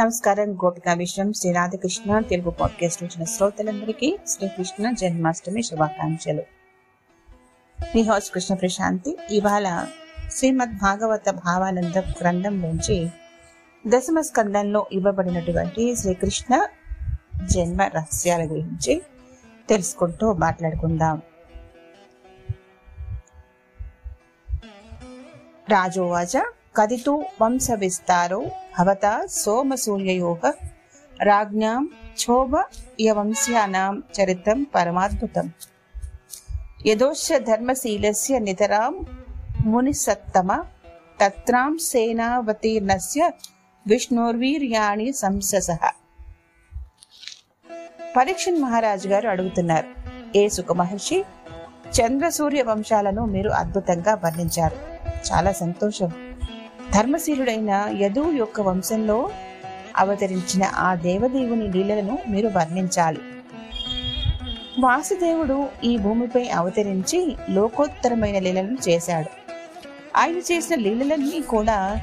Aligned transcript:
నమస్కారం. 0.00 0.54
గోపికా 0.54 0.92
విషయం 0.92 1.32
శ్రీ 1.32 1.52
రాధకృష్ణ 1.52 2.20
తెలుగు 2.20 2.50
పాడ్కాస్ట్ 2.50 3.04
వచ్చిన 3.04 3.24
శ్రోతలందరికీ 3.24 4.18
శ్రీకృష్ణ 4.26 4.90
జన్మాష్టమి 4.90 5.62
శుభాకాంక్షలు. 5.62 6.42
మీ 7.80 8.02
హౌస్ 8.02 8.30
కృష్ణ 8.30 8.54
ప్రశాంతి. 8.54 9.18
ఇవాళ 9.30 9.86
శ్రీమద్ 10.32 10.78
భాగవత 10.78 11.30
భావానంద 11.30 11.98
గ్రంథం 11.98 12.62
నుంచి 12.62 13.08
దశమ 13.86 14.20
స్కందంలో 14.20 14.86
ఇవ్వబడినటువంటి 14.92 15.96
శ్రీకృష్ణ 15.96 16.66
జన్మ 17.44 17.82
రహస్యాల 17.82 18.42
గురించి 18.42 19.02
తెలుసుకుంటూ 19.68 20.32
మాట్లాడుకుందాం. 20.32 21.22
రాజోవాచ 25.68 26.42
కదితు 26.78 27.24
వంశ 27.42 27.70
విస్తారో 27.70 28.44
భవత 28.78 29.26
సోమసూర్యయోగ 29.30 30.50
రాజ్ఞాం 31.22 31.90
క్షోభ 32.12 32.50
యవంశ్యానాం 33.00 34.02
చరిత్రం 34.20 34.66
పరమాద్భుతం. 34.74 35.52
యదోశ 36.86 37.28
ధర్మశీలస్య 37.38 38.38
నితరాం 38.38 39.06
మునిసత్తమ 39.64 40.64
తత్రాం 41.24 41.78
సేనావతీర్ణస్య 41.78 43.30
విష్ణోర్వీర్యాణి 43.86 45.12
సంసస 45.12 45.70
పరీక్షన్ 48.16 48.62
మహారాజు 48.62 49.08
గారు 49.08 49.28
అడుగుతున్నారు 49.28 49.88
ఏ 50.36 50.48
సుఖ 50.48 50.72
మహర్షి? 50.72 51.24
చంద్ర 52.00 52.28
సూర్య 52.28 52.62
వంశాలను 52.62 53.24
మీరు 53.24 53.50
అద్భుతంగా 53.50 54.14
వర్ణించారు. 54.14 54.76
చాలా 55.32 55.52
సంతోషం. 55.52 56.27
ధర్మశీలుడైన 56.94 57.86
యదువు 58.00 58.32
యొక్క 58.32 58.60
వంశంలో 58.60 59.30
అవతరించిన 59.96 60.64
ఆ 60.74 60.94
దేవదేవుని 60.94 61.72
లీలలను 61.72 62.18
మీరు 62.28 62.48
వర్ణించాలి. 62.48 63.18
వాసుదేవుడు 64.80 65.68
ఈ 65.84 65.96
భూమిపై 65.96 66.48
అవతరించి 66.48 67.36
లోకోత్తరమైన 67.50 68.38
లీలలను 68.38 68.78
చేశాడు. 68.88 69.28
ఆయన 70.16 70.36
చేసిన 70.38 70.74
లీలలన్నీ 70.74 71.40
కూడా 71.40 71.96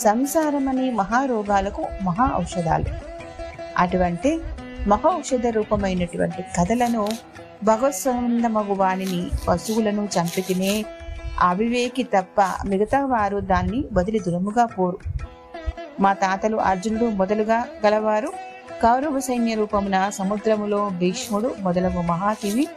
సంసారమనే 0.00 0.90
మహారోగాలకు 0.90 1.84
మహా 2.02 2.30
ఔషధాలు. 2.36 2.84
అటువంటి 3.78 4.40
మహా 4.86 5.18
ఔషధ 5.18 5.46
రూపమైనటువంటి 5.46 6.42
కథలను 6.42 7.08
భగవత్సందమగు 7.64 8.74
వాణిని 8.74 9.30
పశువులను 9.48 10.08
చంపి 10.18 10.40
తినే 10.40 10.84
అవివేకి 11.38 12.02
తప్ప 12.02 12.40
మిగతా 12.66 13.06
వారు 13.06 13.40
దాన్ని 13.40 13.84
వదిలి 13.92 14.18
దురముగా 14.18 14.66
పోరు. 14.66 14.98
మా 16.00 16.12
తాతలు 16.12 16.56
అర్జునుడు 16.56 17.04
మొదలుగా 17.04 17.64
గలవారు. 17.86 18.32
కౌరవ 18.82 19.20
సైన్య 19.20 19.54
రూపమున 19.54 20.10
సముద్రములో 20.10 20.88
భీష్ముడు 20.88 21.54
మొదలగు 21.60 22.02
మహాతివి 22.02 22.68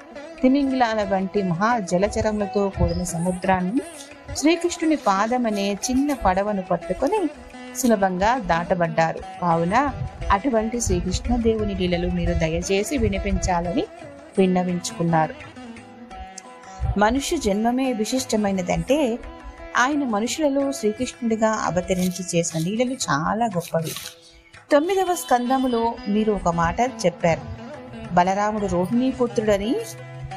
తిమింగిలాల 0.42 1.04
వంటి 1.04 1.44
మహా 1.44 1.80
జలచరములతో 1.80 2.70
కూడిన 2.70 3.04
సముద్రాన్ని 3.04 3.82
శ్రీకృష్ణుని 4.36 4.96
పాదమనే 4.96 5.74
చిన్న 5.74 6.14
పడవను 6.14 6.62
పట్టుకొని 6.62 7.30
సులభంగా 7.78 8.38
దాటబడ్డారు. 8.38 9.20
కావున 9.42 9.90
అటువంటి 10.32 10.82
శ్రీకృష్ణ 10.82 11.36
దేవుని 11.36 11.76
లీలలు 11.76 12.10
మీరు 12.10 12.34
దయచేసి 12.34 12.98
వినిపించాలని 12.98 13.84
విన్నవించుకున్నారు. 14.38 15.53
మనుష్య 16.98 17.38
జన్మమే 17.38 17.94
విశిష్టమైనదంటే 17.94 19.20
ఆయన 19.78 20.04
మనుషులలో 20.04 20.72
శ్రీకృష్ణుడిగా 20.72 21.50
అవతరించి 21.50 22.26
చేసిన 22.36 22.60
లీలలు 22.60 22.92
చాలా 22.92 23.46
గొప్పవి. 23.46 23.92
తొమ్మిదవ 24.72 25.16
స్కందములో 25.16 25.96
మీరు 26.08 26.34
ఒక 26.34 26.48
మాట 26.48 26.80
చెప్పారు. 26.82 27.42
బలరాముడు 28.14 28.66
రోహిణీ 28.66 29.12
పుత్రుడని 29.12 29.76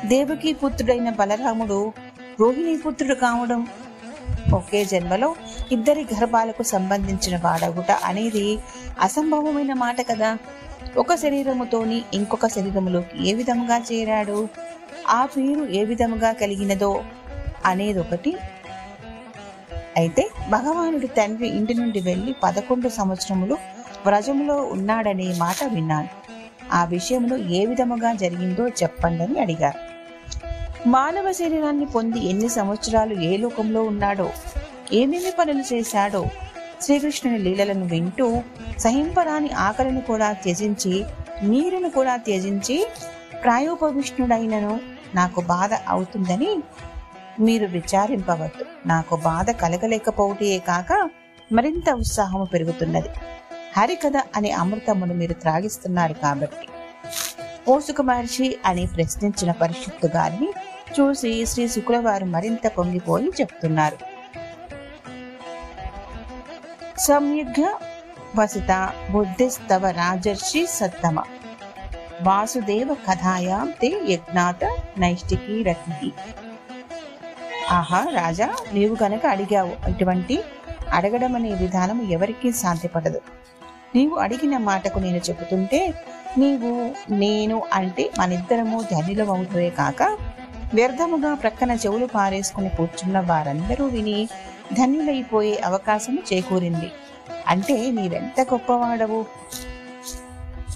దేవకీ 0.05 0.53
పుత్రుడైన 0.53 1.11
బలరాముడు 1.11 1.93
రోహిణీ 2.41 2.77
పుత్రుడు 2.77 3.15
కావడం? 3.15 3.67
ఒకే 4.55 4.85
జన్మలో 4.85 5.37
ఇద్దరి 5.73 6.03
గర్భాలకు 6.03 6.63
సంబంధించిన 6.63 7.37
వాడగుట 7.37 7.91
అనేది 7.91 8.59
అసంభవమైన 9.01 9.73
మాట 9.73 10.09
కదా. 10.09 10.39
ఒక 10.97 11.15
శరీరముతోని 11.15 12.03
ఇంకొక 12.15 12.47
శరీరములోకి 12.47 13.29
ఏ 13.29 13.35
విధముగా 13.35 13.79
చేరాడు? 13.79 14.49
ఆ 15.09 15.27
పేరు 15.27 15.69
ఏ 15.73 15.85
విధముగా 15.85 16.33
కలిగినదో 16.33 17.05
అనేది 17.67 17.99
ఒకటి 17.99 18.37
అయితే 19.97 20.31
భగవానుడి 20.51 21.07
తండ్రి 21.07 21.49
ఇంటి 21.49 21.75
నుండి 21.75 22.01
వెళ్ళి 22.01 22.35
పదకొండు 22.43 22.89
సంవత్సరములు 22.89 23.59
వ్రజములో 24.07 24.57
ఉన్నాడనే 24.57 25.35
మాట 25.39 25.57
విన్నాను. 25.65 26.09
ఆ 26.73 26.85
విషయంలో 26.85 27.37
ఏ 27.37 27.67
విధముగా 27.67 28.13
జరిగిందో 28.13 28.69
చెప్పండి 28.69 29.23
అని 29.23 29.41
అడిగారు. 29.41 29.79
మానవ 30.87 31.33
శరీరాన్ని 31.33 31.87
పొంది 31.87 32.19
ఎన్ని 32.19 32.49
సంవత్సరాలు 32.49 33.15
ఏ 33.21 33.37
లోకంలో 33.37 33.83
ఉన్నాడో 33.83 34.33
ఏమేమి 34.93 35.33
పనులు 35.39 35.75
చేశాడో 35.75 36.27
శ్రీకృష్ణుని 36.81 37.39
లీలలను 37.39 37.87
వింటూ 37.87 38.43
సహింపరాని 38.79 39.51
ఆకలిని 39.51 40.01
కూడా 40.01 40.33
త్యజించి 40.33 41.05
నీరును 41.43 41.89
కూడా 41.91 42.17
త్యజించి 42.17 42.87
ప్రాయోపవిష్ణుడైనను 43.43 44.96
నాకు 45.17 45.41
బాధ 45.41 45.71
అవుతుందని 45.89 46.51
మీరు 47.41 47.67
విచారింపవద్దు. 47.67 48.65
నాకు 48.87 49.17
బాధ 49.17 49.51
కలగలేకపోవటే 49.51 50.59
కాక 50.59 51.11
మరింత 51.53 51.91
ఉత్సాహము 51.91 52.45
పెరుగుతున్నది. 52.45 53.09
హరికథ 53.77 54.13
అనే 54.37 54.51
అమృతమును 54.51 55.15
మీరు 55.15 55.33
త్రాగిస్తున్నారు 55.33 56.15
కాబట్టి. 56.15 56.67
ఓసుక 57.69 58.01
మహర్షి 58.01 58.57
అని 58.67 58.87
ప్రశ్నించిన 58.87 59.51
పరిషత్తు 59.51 60.07
గారిని 60.07 60.53
చూసి 61.01 61.47
శ్రీ 61.47 61.69
శుక్రవారు 61.69 62.25
మరింత 62.25 62.67
పొంగిపోయి 62.79 63.31
చెప్తున్నారు. 63.41 63.99
సంయుగ్య 66.99 67.75
వసిత 68.37 68.93
బుద్ధిస్తవ 69.11 69.91
రాజర్షి 69.91 70.67
సత్తమ. 70.71 71.23
వాసుదేవ 72.23 72.95
కథాయాం 72.95 73.73
తే 73.83 74.01
యజ్ఞాత 74.09 74.79
నైష్టికి 74.99 75.63
రతి 75.63 76.13
ఆహా 77.71 78.07
రాజా 78.15 78.57
నీవు 78.73 78.95
కనుక 78.95 79.27
అడిగావు 79.27 79.91
ఇటువంటి 79.91 80.43
అడగడం 80.93 81.35
అనే 81.35 81.53
విధానం 81.53 82.03
ఎవరికీ 82.03 82.53
సాధ్యపడదు. 82.53 83.21
నీవు 83.95 84.17
అడిగిన 84.17 84.57
మాటకు 84.57 84.99
నేను 84.99 85.17
చెబుతుంటే 85.17 85.95
నీవు 86.39 86.91
నేను 87.11 87.63
అంటే 87.73 88.11
మనిద్దరము 88.19 88.85
ధన్యులమవుతువే 88.93 89.71
కాక 89.71 90.19
వ్యర్థముగా 90.75 91.35
ప్రక్కన 91.35 91.71
చెవులు 91.71 92.07
పారేసుకుని 92.07 92.69
కూర్చున్న 92.69 93.21
వారందరూ 93.21 93.87
విని 93.87 94.29
ధన్యులైపోయే 94.73 95.57
అవకాశము 95.65 96.19
చేకూరింది. 96.33 96.91
అంటే 97.47 97.91
నీవెంత 97.91 98.41
గొప్పవాడవు? 98.41 99.27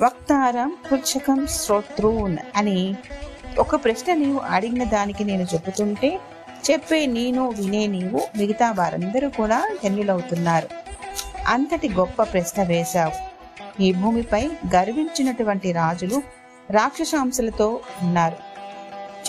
వక్తారం 0.03 0.77
పుచ్చకం 0.93 1.47
శ్రోత్రూన్ 1.47 2.37
అని 2.57 2.95
ఒక 3.59 3.85
ప్రశ్న 3.85 4.15
నీవు 4.15 4.39
అడిగిన 4.39 4.85
దానికి 4.85 5.25
నేను 5.25 5.43
చెబుతుంటే 5.43 6.21
చెప్పే 6.71 7.07
నేను 7.07 7.49
వినే 7.49 7.87
నీవు 7.87 8.21
మిగతా 8.37 8.73
వారందరూ 8.73 9.29
కూడా 9.29 9.77
ధన్యులవుతున్నారు. 9.85 10.69
అంతటి 11.47 11.89
గొప్ప 11.89 12.23
ప్రశ్న 12.23 12.63
వేశావు. 12.63 13.13
ఈ 13.83 13.93
భూమిపై 13.93 14.51
గర్వించినటువంటి 14.75 15.73
రాజులు 15.73 16.23
రాక్షసాంశలతో 16.71 17.81
ఉన్నారు. 18.03 18.37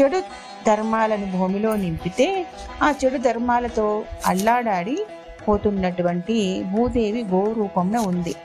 చెడు 0.02 0.20
ధర్మాలను 0.68 1.32
భూమిలో 1.32 1.76
నింపితే 1.76 2.46
ఆ 2.84 2.94
చెడు 3.06 3.18
ధర్మాలతో 3.18 4.06
అల్లాడాడి 4.26 5.06
పోతున్నటువంటి 5.48 6.64
భూదేవి 6.64 7.24
గో 7.24 7.54
రూపంలో 7.54 8.02
ఉంది. 8.02 8.36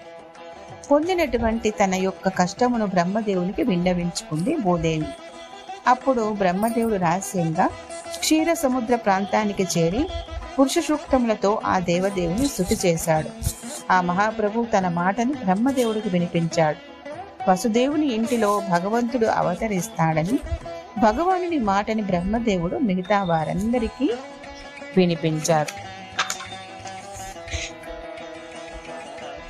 పొందినటువంటి 0.90 1.70
తన 1.70 1.94
యొక్క 1.94 2.28
కష్టమును 2.28 2.86
బ్రహ్మదేవునికి 2.86 3.62
విన్నవించుకుంది 3.62 4.56
భూదేవి. 4.56 5.06
అప్పుడు 5.86 6.32
బ్రహ్మదేవుడు 6.32 6.94
రహస్యంగా 6.94 7.70
క్షీర 8.18 8.52
సముద్ర 8.52 8.94
ప్రాంతానికి 8.96 9.68
చేరి 9.78 10.08
పురుష 10.58 10.78
సూక్తములతో 10.78 11.62
ఆ 11.66 11.78
దేవదేవుని 11.78 12.48
స్థుతి 12.48 12.78
చేశాడు. 12.86 13.28
ఆ 13.92 14.00
మహాప్రభు 14.00 14.66
తన 14.78 14.88
మాటను 14.88 15.32
బ్రహ్మదేవుడికి 15.32 16.08
వినిపించాడు. 16.08 16.76
వసుదేవుని 17.50 18.14
ఇంటిలో 18.14 18.62
భగవంతుడు 18.70 19.26
అవతరిస్తాడని 19.26 20.38
భగవానుని 20.98 21.58
మాటని 21.58 22.02
బ్రహ్మదేవుడు 22.02 22.76
మిగతా 22.76 23.22
వారందరికీ 23.22 24.10
వినిపించారు 24.96 25.85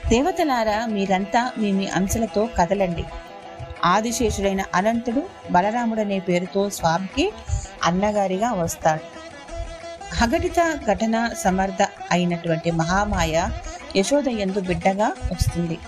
దేవతలారా 0.08 0.86
మీరంతా 0.86 1.52
మీ 1.58 1.72
మీ 1.72 1.86
అంశలతో 1.86 2.48
కదలండి. 2.58 3.04
ఆదిశేషుడైన 3.84 4.64
అనంతుడు 4.74 5.22
బలరాముడనే 5.50 6.18
పేరుతో 6.18 6.70
స్వామికి 6.70 7.32
అన్నగారిగా 7.84 8.52
వస్తాడు. 8.52 9.00
అఘటిత 10.24 10.78
ఘటన 10.86 11.30
సమర్థ 11.38 11.82
అయినటువంటి 12.10 12.70
మహామాయ 12.70 13.48
యశోద 13.96 14.28
ఎందు 14.28 14.60
బిడ్డగా 14.60 15.06
వస్తుంది. 15.06 15.78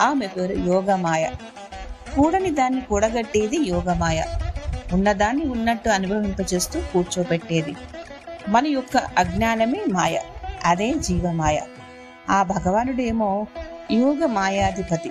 ఆమె 0.00 0.26
పేరు 0.26 0.52
యోగమాయ. 0.52 1.30
కూడని 2.16 2.50
దాన్ని 2.50 2.80
కూడగట్టేది 2.80 3.58
యోగమాయ. 3.68 4.24
ఉన్నదాన్ని 4.92 5.44
ఉన్నట్టు 5.44 5.88
అనుభవింపచేస్తూ 5.88 6.80
కూర్చోబెట్టేది 6.80 7.76
మన 8.48 8.66
యొక్క 8.66 8.96
అజ్ఞానమే 8.96 9.84
మాయ. 9.88 10.20
అదే 10.64 10.94
జీవమాయ. 10.94 11.58
ఆ 12.30 12.42
భగవానుడేమో 12.42 13.46
యోగ 13.90 14.26
మాయాధిపతి. 14.26 15.10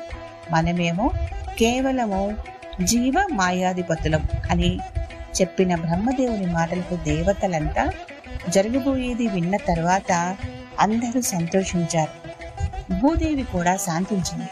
మనమేమో 0.52 1.12
కేవలము 1.60 2.36
జీవ 2.84 3.14
మాయాధిపతులం 3.34 4.28
అని 4.52 4.80
చెప్పిన 5.42 5.76
బ్రహ్మదేవుని 5.76 6.46
మాటలకు 6.46 6.96
దేవతలంతా 6.96 7.92
జరగబోయేది 8.50 9.28
విన్న 9.28 9.58
తర్వాత 9.58 10.38
అందరూ 10.80 11.22
సంతోషించారు. 11.22 12.16
భూదేవి 13.02 13.44
కూడా 13.44 13.78
శాంతించింది. 13.78 14.50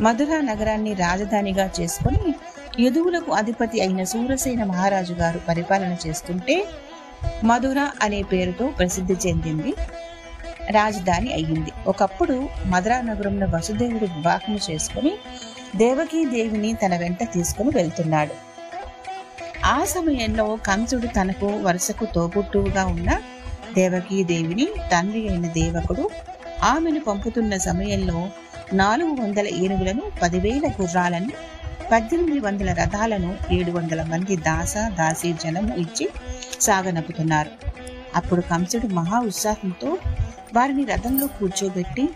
మధుర 0.00 0.40
నగరాన్ని 0.40 0.94
రాజధానిగా 0.94 1.70
చేసుకుని 1.80 2.34
యదువులకు 2.82 3.32
అధిపతి 3.32 3.80
అయిన 3.80 4.04
సూరసేన 4.04 4.64
మహారాజు 4.64 5.12
గారు 5.12 5.40
పరిపాలన 5.48 5.96
చేస్తుంటే 6.06 6.64
మధుర 7.44 7.90
అనే 8.02 8.22
పేరుతో 8.22 8.66
ప్రసిద్ధి 8.66 9.16
చెందింది 9.28 9.74
రాజధాని 10.70 11.32
అయ్యింది. 11.32 11.72
ఒకప్పుడు 11.86 12.48
మధురా 12.66 13.00
నగరంలో 13.00 13.46
వసుదేవుడు 13.46 14.04
వివాహం 14.04 14.58
చేసుకుని 14.70 15.12
దేవకీ 15.76 16.24
దేవిని 16.24 16.72
తన 16.72 16.96
వెంట 16.96 17.22
తీసుకుని 17.22 17.70
వెళ్తున్నాడు. 17.74 18.52
ఆ 19.64 19.84
సమయంలో 19.84 20.58
కంసుడు 20.66 21.06
తనకు 21.06 21.46
వరుసకు 21.46 22.04
తోబుట్టువుగా 22.04 22.84
ఉన్న 22.84 23.20
దేవకీ 23.74 24.24
దేవిని 24.24 24.68
తండ్రి 24.92 25.28
అయిన 25.28 25.46
దేవకుడు 25.46 26.10
ఆమెను 26.62 27.00
పంపుతున్న 27.00 27.56
సమయంలో 27.56 28.28
నాలుగు 28.74 29.22
వందల 29.22 29.48
ఏనుగులను 29.48 30.02
పదివేల 30.22 30.70
గుర్రాలను 30.80 31.30
పద్దెనిమిది 31.92 32.40
వందల 32.40 32.72
రథాలను 32.72 33.36
ఏడు 33.52 33.70
వందల 33.70 34.02
మంది 34.02 34.36
దాస 34.36 34.76
దాసి 34.76 35.32
జనము 35.32 35.74
ఇచ్చి 35.74 36.08
సాగనపుతున్నారు. 36.60 37.50
అప్పుడు 38.16 38.40
కంసుడు 38.40 38.86
మహా 38.86 39.20
ఉత్సాహంతో 39.20 39.98
వారిని 40.54 40.84
రథంలో 40.84 41.26
కూర్చోబెట్టి 41.26 42.08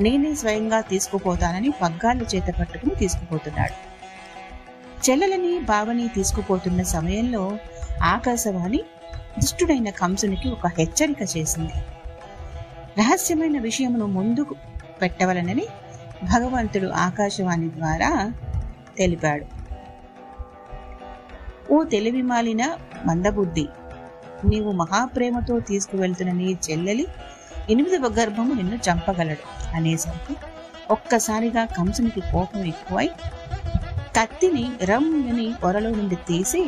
నేనే 0.00 0.34
స్వయంగా 0.34 0.80
తీసుకుపోతానని 0.80 1.70
పగ్గాలు 1.70 2.24
చేత 2.34 2.54
పట్టుకుని 2.60 2.94
తీసుకుపోతున్నాడు. 2.94 3.76
చెల్లెలని 5.06 5.58
బావని 5.58 6.08
తీసుకుపోతున్న 6.08 6.82
సమయంలో 6.82 7.58
ఆకాశవాణి 8.02 8.84
దుష్టుడైన 9.38 9.90
కంసునికి 9.90 10.48
ఒక 10.48 10.66
హెచ్చరిక 10.66 11.36
చేసింది. 11.36 11.72
రహస్యమైన 12.98 13.58
విషయమును 13.60 14.06
ముందుకు 14.06 14.54
పెట్టవలనని 15.02 15.66
భగవంతుడు 16.24 16.86
ఆకాశవాణి 16.86 17.68
ద్వారా 17.68 18.32
తెలిపాడు. 18.96 19.46
ఓ 21.72 21.84
తెలివి 21.84 22.22
మాలిన 22.22 22.78
మందబుద్ధి 23.06 23.68
నీవు 24.44 24.72
మహాప్రేమతో 24.72 25.60
తీసుకువెళ్తున్న 25.60 26.32
నీ 26.32 26.58
చెల్లెలి 26.70 27.06
ఎనిమిదవ 27.70 28.08
గర్భము 28.08 28.54
నిన్ను 28.54 28.76
చంపగలడు. 28.76 29.44
అనేసరికి 29.76 30.34
ఒక్కసారిగా 30.90 31.64
కంసునికి 31.64 32.20
కోపం 32.32 32.66
ఎక్కువై 32.66 33.08
కత్తిని 34.16 34.70
రమ్ముని 34.82 35.54
పొరలో 35.62 35.90
నుండి 35.90 36.16
తీసి 36.28 36.62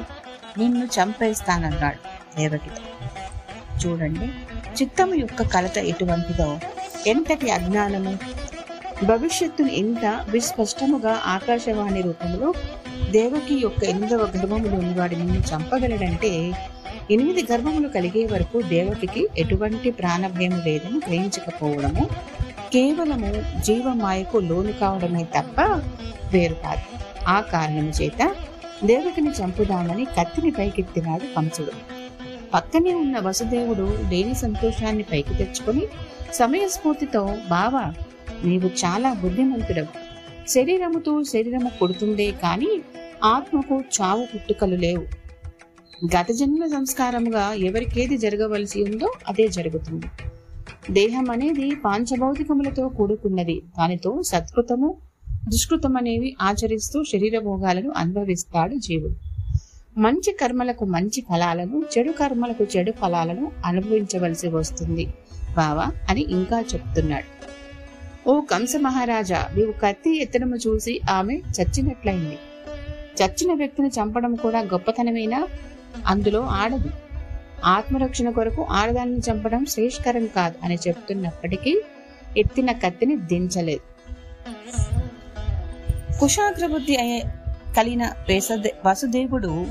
నిన్ను 0.59 0.87
చంపేస్తానన్నాడు 0.87 2.01
దేవకితో. 2.37 2.83
చూడండి 3.79 4.27
చిత్తము 4.79 5.15
యొక్క 5.15 5.43
కలత 5.43 5.79
ఎటువంటిదో 5.79 6.49
ఎంతటి 7.07 7.51
అజ్ఞానము? 7.51 8.13
భవిష్యత్తును 9.05 9.69
ఎంత 9.69 10.05
విస్పష్టముగా 10.31 11.15
ఆకాశవాణి 11.27 12.03
రూపంలో 12.03 12.49
దేవకి 13.11 13.55
యొక్క 13.55 13.85
ఎనిమిదవ 13.85 14.23
గర్భములోని 14.37 14.95
వాడి 14.95 15.17
నిన్ను 15.17 15.41
చంపగలడంటే 15.41 16.31
ఎనిమిది 17.11 17.43
గర్భములు 17.53 17.89
కలిగే 17.89 18.27
వరకు 18.27 18.63
దేవకికి 18.63 19.29
ఎటువంటి 19.39 19.91
ప్రాణభయం 19.91 20.63
లేదని 20.67 20.97
గ్రహించకపోవడము 20.97 22.05
కేవలము 22.73 23.61
జీవమాయకు 23.61 24.39
లోను 24.39 24.73
కావడమే 24.73 25.25
తప్ప 25.25 25.61
వేరు 26.33 26.55
కాదు. 26.55 26.87
ఆ 27.29 27.41
కారణం 27.41 27.89
చేత 27.89 28.35
దేవకిని 28.85 29.31
చంపుదామని 29.31 30.05
కత్తిని 30.05 30.51
పైకెత్తినాడు 30.51 31.35
కంసుడు. 31.35 31.73
పక్కనే 32.55 32.95
ఉన్న 32.95 33.19
వసుదేవుడు 33.19 33.99
లేని 34.11 34.35
సంతోషాన్ని 34.35 35.03
పైకి 35.03 35.35
తెచ్చుకొని 35.35 35.87
సమయస్ఫూర్తితో 36.33 37.23
బావా 37.51 37.95
నీవు 38.45 38.67
చాలా 38.67 39.13
బుద్ధిమంతుడవు. 39.13 39.93
శరీరముతో 40.49 41.23
శరీరము 41.25 41.71
కొడుతుందే 41.81 42.31
కానీ 42.31 42.81
ఆత్మకు 43.25 43.85
చావు 44.01 44.27
పుట్టుకలు 44.35 44.77
లేవు. 44.77 45.26
గత 46.05 46.27
జన్మ 46.33 46.67
సంస్కారముగా 46.67 47.53
ఎవరికేది 47.53 48.19
జరగవలసి 48.19 48.83
ఉందో 48.83 49.13
అదే 49.29 49.49
జరుగుతుంది. 49.49 50.07
దేహం 50.91 51.31
అనేది 51.31 51.75
పాంచభౌతికములతో 51.75 52.89
కూడుకున్నది. 52.89 53.63
దానితో 53.79 54.23
సత్కృతము 54.23 54.97
దుష్కృతం 55.49 55.97
అనేవి 55.97 56.37
ఆచరిస్తూ 56.43 57.05
శరీర 57.05 57.39
భోగాలను 57.39 57.93
అనుభవిస్తాడు 57.97 58.75
జీవుడు. 58.75 59.15
మంచి 60.01 60.33
కర్మలకు 60.33 60.85
మంచి 60.85 61.25
ఫలాలను 61.29 61.83
చెడు 61.99 62.13
కర్మలకు 62.13 62.67
చెడు 62.77 62.91
ఫలాలను 62.91 63.53
అనుభవించవలసి 63.65 64.49
వస్తుంది. 64.49 65.07
బావా 65.57 65.87
అని 66.11 66.27
ఇంకా 66.29 66.61
చెప్తున్నాడు. 66.61 67.29
ఓ 68.31 68.41
కంస 68.41 68.77
మహారాజా 68.77 69.47
నీవు 69.57 69.73
కత్తి 69.73 70.23
ఎత్తడము 70.23 70.57
చూసి 70.57 71.01
ఆమె 71.11 71.35
చచ్చినట్లయింది. 71.35 72.39
చచ్చిన 73.23 73.55
వ్యక్తిని 73.55 73.89
చంపడం 73.89 74.35
కూడా 74.35 74.61
గొప్పతనమేనా? 74.61 75.47
అందులో 76.07 76.41
ఆడదు. 76.41 76.91
ఆత్మరక్షణ 77.65 78.31
కొరకు 78.31 78.67
ఆడదాన్ని 78.71 79.19
చంపడం 79.19 79.65
శ్రేష్కరం 79.65 80.27
కాదు 80.27 80.55
అని 80.65 80.75
చెప్తున్నప్పటికీ 80.75 81.83
ఎత్తిన 82.37 82.73
కత్తిని 82.73 83.17
దించలేదు. 83.17 83.83
కుశాగ్రబుద్ధి 86.21 86.97
అయ్యే 86.97 87.23
కలిగిన 87.77 88.13
వేసదే 88.29 88.75
వసుదేవుడు 88.87 89.67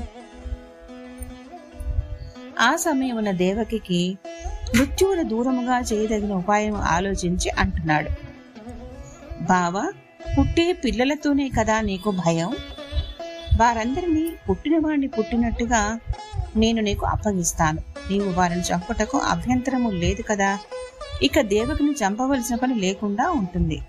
ఆ 2.60 2.76
సమయమున 2.76 3.30
దేవకికి 3.30 4.18
మృత్యువును 4.76 5.22
దూరముగా 5.22 5.80
చేయదగిన 5.80 6.32
ఉపాయం 6.32 6.74
ఆలోచించి 6.74 7.50
అంటున్నాడు. 7.50 8.08
బావా 9.42 9.92
పుట్టే 10.38 10.72
పిల్లలతోనే 10.72 11.50
కదా 11.58 11.80
నీకు 11.80 12.10
భయం? 12.10 12.54
వారందరినీ 13.56 14.32
పుట్టిన 14.50 15.06
పుట్టినట్టుగా 15.06 16.00
నేను 16.56 16.82
నీకు 16.82 17.06
అప్పగిస్తాను. 17.06 17.78
నీవు 18.10 18.32
వారిని 18.32 18.60
చంపుటకు 18.60 19.18
అభ్యంతరము 19.18 19.90
లేదు 19.90 20.22
కదా. 20.22 20.58
ఇక 21.22 21.40
దేవకుని 21.40 21.92
చంపవలసిన 21.92 22.56
పని 22.56 22.74
లేకుండా 22.74 23.30
ఉంటుంది. 23.30 23.80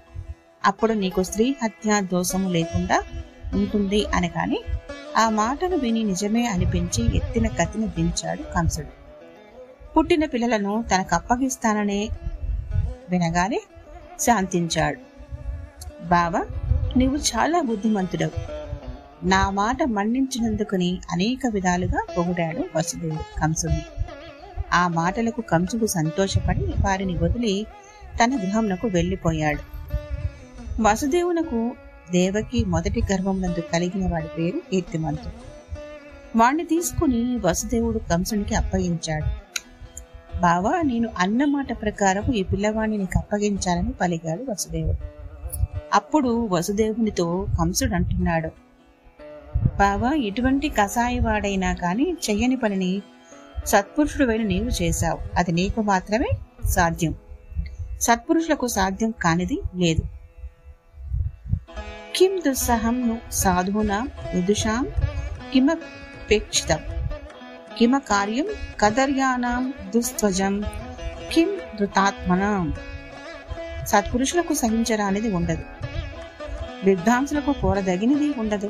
అప్పుడు 0.65 0.93
నీకు 0.93 1.24
స్త్రీ 1.24 1.55
హత్య 1.63 2.01
దోషము 2.01 2.50
లేకుండా 2.50 3.01
ఉంటుంది 3.53 4.05
అని 4.05 4.29
కాని 4.29 4.59
ఆ 5.17 5.29
మాటను 5.29 5.77
విని 5.77 6.03
నిజమే 6.03 6.45
అనిపించి 6.45 7.17
ఎత్తిన 7.17 7.47
కత్తిని 7.47 7.88
దించాడు 7.88 8.41
కంసుడు. 8.41 8.88
పుట్టిన 9.97 10.25
పిల్లలను 10.25 10.86
తనకు 10.95 11.15
అప్పగిస్తాననే 11.15 12.09
వినగానే 13.09 13.62
శాంతించాడు. 14.19 15.00
బావా 16.07 16.45
నీవు 16.97 17.15
చాలా 17.15 17.62
బుద్ధిమంతుడవు. 17.62 18.56
నా 19.24 19.50
మాట 19.50 19.83
మన్నించినందుకుని 19.83 21.00
అనేక 21.12 21.39
విధాలుగా 21.51 22.05
పొగిడాడు 22.17 22.77
వసుదేవుడు 22.77 23.39
కంసుని 23.39 23.81
ఆ 24.74 24.88
మాటలకు 24.88 25.41
కంసుడు 25.41 25.86
సంతోషపడి 25.86 26.59
వారిని 26.59 27.17
వదిలి 27.17 27.65
తన 28.24 28.36
గృహంనకు 28.36 28.88
వెళ్ళిపోయాడు. 28.88 29.59
వసుదేవునకు 30.81 31.71
దేవకి 32.12 32.65
మొదటి 32.65 33.01
గర్భమునందు 33.12 33.59
కలిగిన 33.74 34.12
వాడి 34.12 34.27
పేరు 34.38 34.57
కీర్తిమంతుడు 34.57 35.47
వాణ్ణి 36.38 36.65
తీసుకుని 36.65 37.38
వసుదేవుడు 37.38 38.00
కంసునికి 38.00 38.55
అప్పగించాడు. 38.55 39.47
బావా 40.41 40.81
నేను 40.81 41.09
అన్న 41.17 41.45
మాట 41.45 41.81
ప్రకారం 41.81 42.33
ఈ 42.33 42.43
పిల్లవాణ్ణి 42.43 42.97
నీకు 42.97 43.19
అప్పగించాలని 43.19 43.91
పలిగాడు 43.91 44.51
వసుదేవుడు. 44.51 45.07
అప్పుడు 45.93 46.47
వసుదేవునితో 46.51 47.47
కంసుడు 47.59 47.95
అంటున్నాడు. 47.95 48.66
బావా 49.79 50.13
ఎటువంటి 50.13 50.69
కషాయవాడైనా 50.69 51.73
కానీ 51.73 52.17
చెయ్యని 52.29 52.55
పనిని 52.55 53.01
సత్పురుషుడువైన 53.65 54.41
నీవు 54.41 54.69
చేశావు. 54.81 55.19
అది 55.37 55.51
నీకు 55.51 55.81
మాత్రమే 55.81 56.29
సాధ్యం. 56.69 57.13
సత్పురుషులకు 58.01 58.67
సాధ్యం 58.67 59.13
కానిది 59.21 59.57
లేదు. 59.75 60.03
కిం 62.15 62.39
దుస్సహం 62.39 63.07
ను 63.07 63.17
సాధూనాం 63.31 64.11
విదుషాం 64.33 64.85
కిమపేక్షితం 65.51 66.77
కిమ 67.77 67.97
కార్యం 67.97 68.47
కదర్యానాం 68.79 69.73
దుస్త్వజం 69.95 70.63
కిం 71.33 71.49
ధృతాత్మనాం 71.79 72.73
సత్పురుషులకు 73.87 74.53
సహించరానిది 74.53 75.29
ఉండదు. 75.31 75.63
విద్వాంసులకు 76.83 77.51
కోరదగినది 77.61 78.33
ఉండదు. 78.37 78.69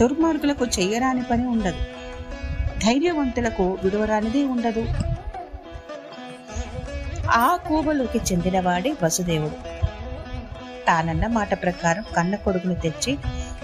దుర్మార్గులకు 0.00 0.64
చెయ్యరాని 0.64 1.22
పని 1.22 1.46
ఉండదు. 1.46 1.78
ధైర్యవంతులకు 2.84 3.78
విడువరానిది 3.84 4.44
ఉండదు. 4.44 4.86
ఆ 7.30 7.56
కూబలోకి 7.68 8.18
చెందినవాడే 8.18 8.94
వసుదేవుడు. 9.04 9.72
తానన్న 10.86 11.26
మాట 11.26 11.62
ప్రకారం 11.62 12.04
కన్న 12.16 12.34
కొడుకును 12.34 12.74
తెచ్చి 12.74 13.18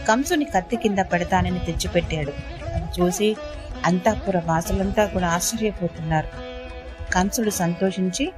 కంసుని 0.09 0.45
కత్తి 0.45 0.77
కింద 0.77 0.99
పెడతానని 0.99 1.59
తెచ్చిపెట్టాడు. 1.59 2.33
అది 2.75 3.01
చూసి 3.01 3.37
అంతఃపుర 3.85 4.39
వాసులంతా 4.39 5.07
కూడా 5.07 5.29
ఆశ్చర్యపోతున్నారు. 5.29 6.29
కంసుడు 7.13 7.51
సంతోషించి 7.51 8.33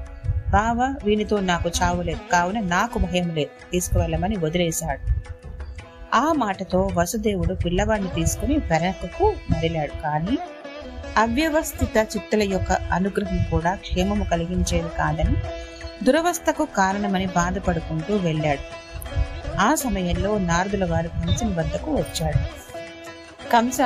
బావా 0.48 0.94
వీనితో 1.04 1.40
నాకు 1.40 1.70
చావు 1.82 2.02
లేదు. 2.02 2.20
కావున 2.32 2.60
నాకు 2.60 2.98
భయం 2.98 3.34
లేదు. 3.34 3.70
తీసుకువెళ్ళమని 3.72 4.36
వదిలేశాడు. 4.36 5.20
ఆ 6.14 6.32
మాటతో 6.32 6.90
వసుదేవుడు 6.94 7.54
పిల్లవాడిని 7.54 8.08
తీసుకుని 8.08 8.56
వెనకకు 8.56 9.34
మరిలాడు. 9.50 10.02
కానీ 10.02 10.38
అవ్యవస్థిత 11.16 11.96
చిత్తుల 12.16 12.42
యొక్క 12.42 12.72
అనుగ్రహం 12.72 13.46
కూడా 13.50 13.74
క్షేమము 13.74 14.24
కలిగించేది 14.24 14.88
కాదని 14.98 15.36
దురవస్థకు 16.04 16.64
కారణమని 16.64 17.26
బాధపడుకుంటూ 17.26 18.16
వెళ్ళాడు. 18.16 18.80
ఆ 19.60 19.74
సమయంలో 19.74 20.38
నారదుల 20.38 20.84
వారు 20.84 21.08
కంసుని 21.08 21.54
వద్దకు 21.54 21.90
వచ్చాడు 21.94 22.42
కంస 23.48 23.80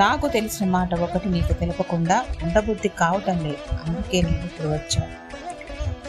నాకు 0.00 0.28
తెలిసిన 0.28 0.66
మాట 0.68 0.94
ఒకటి 0.94 1.28
నీకు 1.28 1.52
తెలపకుండా 1.52 2.24
ఉండబుద్ధి 2.42 2.88
కావటం 2.88 3.38
లేదు. 3.44 3.74
అందుకే 3.86 4.22
నేను 4.22 4.44
ఇప్పుడు 4.44 4.68
వచ్చాను. 4.68 5.28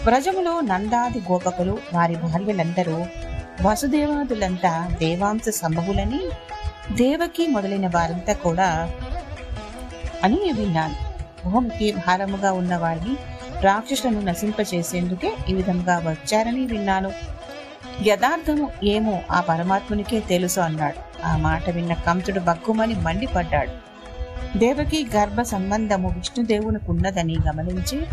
వ్రజములో 0.05 0.61
నందాది 0.61 1.19
గోపకులు 1.19 1.77
వారి 1.93 2.15
భార్యలందరూ 2.15 3.05
వసుదేవాదులంతా 3.61 4.89
దేవాంశ 4.99 5.49
సంభవులని 5.49 6.19
దేవకి 6.91 7.47
మొదలైన 7.47 7.87
వారంతా 7.87 8.33
కూడా 8.33 8.93
అని 10.23 10.51
విన్నాను. 10.57 10.95
భూమికి 11.49 11.91
భారముగా 11.91 12.51
ఉన్న 12.51 12.75
వారిని 12.75 13.15
రాక్షసులను 13.61 14.21
నశింపచేసేందుకే 14.21 15.33
ఈ 15.49 15.53
విధంగా 15.53 15.97
వచ్చారని 15.97 16.65
విన్నాను. 16.65 17.11
యథార్థము 18.07 18.69
ఏమో 18.83 19.19
ఆ 19.31 19.41
పరమాత్మునికే 19.41 20.19
తెలుసు 20.19 20.59
అన్నాడు. 20.59 21.21
ఆ 21.25 21.37
మాట 21.37 21.69
విన్న 21.69 21.93
కంసుడు 21.93 22.39
బగ్గుమని 22.39 22.93
మండిపడ్డాడు. 22.93 23.89
దేవకి 24.57 25.07
గర్భ 25.15 25.41
సంబంధము 25.41 26.09
విష్ణుదేవునికున్నదని 26.09 27.37
గమనించి 27.47 28.05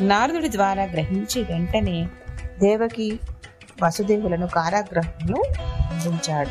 నారదుడి 0.00 0.52
ద్వారా 0.52 0.82
గ్రహించి 0.82 1.42
వెంటనే 1.42 2.08
దేవకి 2.58 3.18
వసుదేవులను 3.82 4.46
కారాగృహంలో 4.46 5.42
ఉంచాడు. 6.06 6.50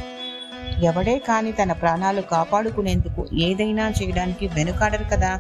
ఎవడే 0.86 1.18
కాని 1.18 1.52
తన 1.52 1.72
ప్రాణాలు 1.72 2.22
కాపాడుకునేందుకు 2.22 3.28
ఏదైనా 3.34 3.90
చేయడానికి 3.90 4.48
వెనుకాడరు 4.48 5.04
కదా. 5.04 5.40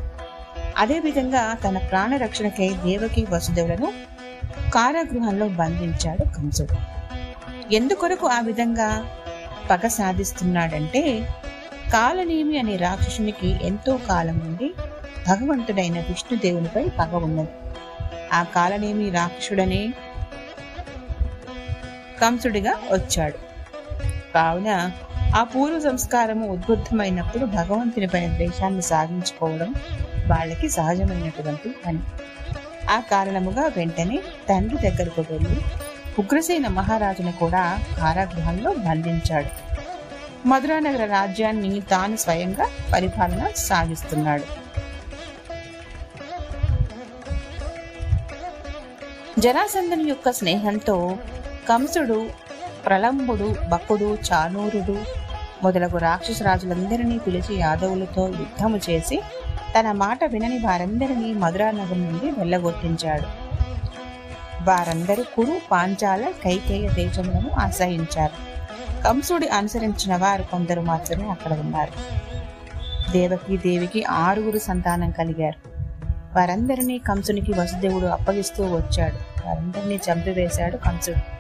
అదేవిధంగా 0.78 1.54
తన 1.54 1.78
ప్రాణ 1.78 2.16
రక్షణకై 2.16 2.70
దేవకి 2.70 3.26
వసుదేవులను 3.30 3.94
కారాగృహంలో 4.72 5.48
బంధించాడు 5.48 6.24
కంసుడు. 6.24 6.76
ఎందుకొరకు 7.74 8.28
ఆ 8.28 8.40
విధంగా 8.40 9.06
పగ 9.70 9.88
సాధిస్తున్నాడంటే 9.88 11.30
కాలనేమి 11.94 12.58
అనే 12.58 12.76
రాక్షసునికి 12.76 13.60
ఎంతో 13.62 14.00
కాలం 14.10 14.40
నుండి 14.40 14.74
భగవంతుడైన 15.28 16.00
విష్ణుదేవునిపై 16.00 16.90
పగ 17.00 17.16
ఉన్నది. 17.16 17.50
ఆ 18.34 18.44
కాలనేమి 18.44 19.10
రాక్షసుడనే 19.10 19.94
కంసుడిగా 22.22 22.74
వచ్చాడు. 22.92 23.40
కావున 24.34 24.92
ఆ 25.36 25.44
పూర్వ 25.44 25.80
సంస్కారము 25.80 26.48
ఉద్బుద్ధమైనప్పుడు 26.50 27.46
భగవంతుని 27.46 28.08
పైన 28.08 28.34
ద్వేషాన్ని 28.34 28.82
సాధించుకోవడం 28.82 29.76
వాళ్ళకి 30.28 30.70
సహజమైనటువంటి 30.70 31.70
పని. 31.86 32.00
ఆ 32.90 33.00
కారణముగా 33.00 33.72
వెంటనే 33.78 34.20
తండ్రి 34.50 34.78
దగ్గరకు 34.78 35.22
వెళ్ళి 35.22 35.62
ఉగ్రసేన 36.20 36.68
మహారాజును 36.68 37.32
కూడా 37.32 37.84
కారాగృహంలో 37.98 38.72
బంధించాడు. 38.72 39.52
మధురానగర 40.48 41.06
రాజ్యాన్ని 41.06 41.82
తాను 41.82 42.16
స్వయంగా 42.16 42.68
పరిపాలన 42.94 43.52
సాగిస్తున్నాడు. 43.56 44.44
జరాసంధుని 49.40 50.04
యొక్క 50.04 50.32
స్నేహంతో 50.32 51.18
కంసుడు 51.70 52.30
ప్రలంబుడు 52.86 53.56
బకుడు 53.70 54.18
చానూరుడు 54.34 54.98
మొదలగు 55.64 55.98
రాక్షస 55.98 56.44
రాజులందరినీ 56.44 57.18
పిలిచి 57.18 57.56
యాదవులతో 57.56 58.28
యుద్ధము 58.28 58.80
చేసి 58.90 59.22
తన 59.80 59.92
మాట 59.92 60.24
వినని 60.24 60.58
వారందరినీ 60.58 61.34
మధురానగరం 61.34 62.06
నుండి 62.06 62.32
వెళ్ళగొట్టించాడు. 62.40 63.24
వారందరూ 64.64 65.24
కురు 65.24 65.58
పాంచాల 65.72 66.32
కైకేయ 66.44 66.90
దేశములను 66.90 67.50
ఆశ్రయించారు. 67.50 68.54
కంసుడి 69.04 69.48
అనుసరించిన 69.48 70.16
వారు 70.16 70.44
కొందరు 70.44 70.82
మాత్రమే 70.82 71.30
అక్కడ 71.30 71.54
ఉన్నారు. 71.54 71.94
దేవకి 73.12 73.58
దేవికి 73.58 74.04
ఆరుగురు 74.04 74.58
సంతానం 74.58 75.12
కలిగారు. 75.12 75.70
వారందరినీ 76.38 76.98
కంసునికి 76.98 77.52
వసుదేవుడు 77.52 78.06
అప్పగిస్తూ 78.06 78.64
వచ్చాడు. 78.64 79.48
వారందరినీ 79.48 79.96
చంపివేశాడు 79.96 80.78
కంసుడు. 80.78 81.33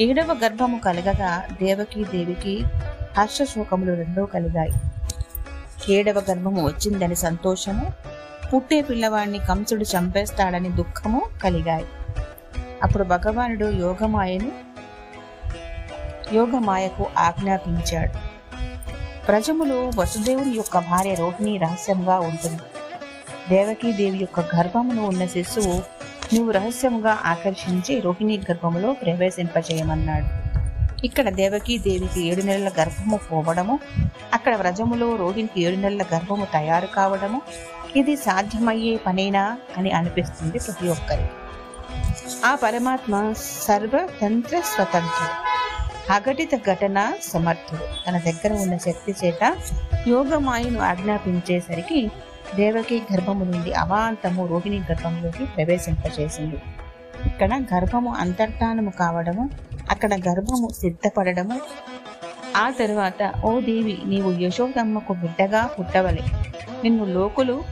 ఏడవ 0.00 0.36
గర్భము 0.44 0.78
కలగగా 0.78 1.48
దేవకి 1.62 2.04
దేవికి 2.04 2.64
హర్షశోకములు 3.18 3.92
రెండూ 3.92 4.24
కలిగాయి. 4.24 4.72
ఏడవ 5.92 6.22
గర్భము 6.30 6.66
వచ్చిందని 6.66 7.16
సంతోషము 7.16 7.92
పుట్టే 8.54 8.82
పిల్లవాడిని 8.82 9.38
కంసుడు 9.38 9.84
చంపేస్తాడని 9.84 10.68
దుఃఖము 10.68 11.30
కలిగాయి. 11.42 11.86
అప్పుడు 12.82 13.04
భగవానుడు 13.04 13.64
యోగమాయను 13.64 14.52
యోగమాయకు 16.32 17.06
ఆజ్ఞాపించాడు. 17.18 18.12
ప్రజములు 19.26 19.90
వసుదేవుని 20.00 20.56
యొక్క 20.56 20.78
భార్య 20.78 21.14
రోహిణి 21.14 21.58
రహస్యంగా 21.58 22.20
ఉంటుంది. 22.20 22.62
దేవకీ 23.48 23.92
దేవి 23.92 24.18
యొక్క 24.18 24.40
గర్భమును 24.40 25.06
ఉన్న 25.06 25.26
శిశువు 25.26 25.82
నువ్వు 26.34 26.50
రహస్యంగా 26.50 27.18
ఆకర్షించి 27.24 28.00
రోహిణి 28.00 28.36
గర్భములో 28.38 28.92
ప్రవేశింపచేయమన్నాడు 28.92 30.28
ఇక్కడ 31.06 31.28
దేవకీ 31.28 31.78
దేవికి 31.78 32.20
ఏడు 32.28 32.42
నెలల 32.42 32.70
గర్భము 32.80 33.20
పోవడము 33.32 33.78
అక్కడ 34.34 34.56
వ్రజములో 34.56 35.16
రోహిణికి 35.16 35.62
ఏడు 35.62 35.76
నెలల 35.76 36.04
గర్భము 36.14 36.46
తయారు 36.52 36.86
కావడము 36.86 37.42
ఇది 37.96 38.16
సాధ్యమయ్యే 38.16 38.96
పనేనా 38.96 39.58
అని 39.76 39.90
అనిపిస్తుంది 39.90 40.58
ప్రతి 40.58 40.88
ఒక్కరికి. 40.88 41.32
ఆ 42.46 42.54
పరమాత్మ 42.54 43.32
సర్వతంత్ర 43.66 44.60
స్వతంత్రుడు 44.60 45.36
అఘటిత 46.12 46.54
ఘటన 46.54 47.12
సమర్థుడు. 47.22 47.84
తన 48.06 48.18
దగ్గర 48.18 48.52
ఉన్న 48.52 48.76
శక్తి 48.76 49.14
చేత 49.24 49.56
యోగమాయను 50.08 50.80
ఆజ్ఞాపించేసరికి 50.80 52.10
దేవకి 52.56 53.02
గర్భము 53.12 53.44
నుండి 53.44 53.72
అవాంతము 53.72 54.46
రోహిణి 54.46 54.78
గర్భంలోకి 54.78 55.44
ప్రవేశింపచేసింది. 55.44 56.56
ఇక్కడ 57.26 57.64
గర్భము 57.74 58.14
అంతర్ధానము 58.14 58.90
కావడము 58.90 59.50
అక్కడ 59.90 60.14
గర్భము 60.14 60.68
సిద్ధపడడము. 60.68 61.60
ఆ 62.56 62.70
తరువాత 62.70 63.32
ఓ 63.44 63.60
దేవి 63.60 63.98
నీవు 64.04 64.30
యశోదమ్మకు 64.30 65.12
బిడ్డగా 65.12 65.66
పుట్టవలే. 65.66 66.24
నిన్ను 66.84 67.04
లోకులు 67.04 67.64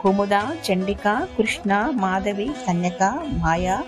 కుముద 0.00 0.32
చండిక 0.32 1.28
కృష్ణ 1.38 1.92
మాధవి 1.94 2.50
కన్యక 2.66 3.18
మాయా 3.32 3.82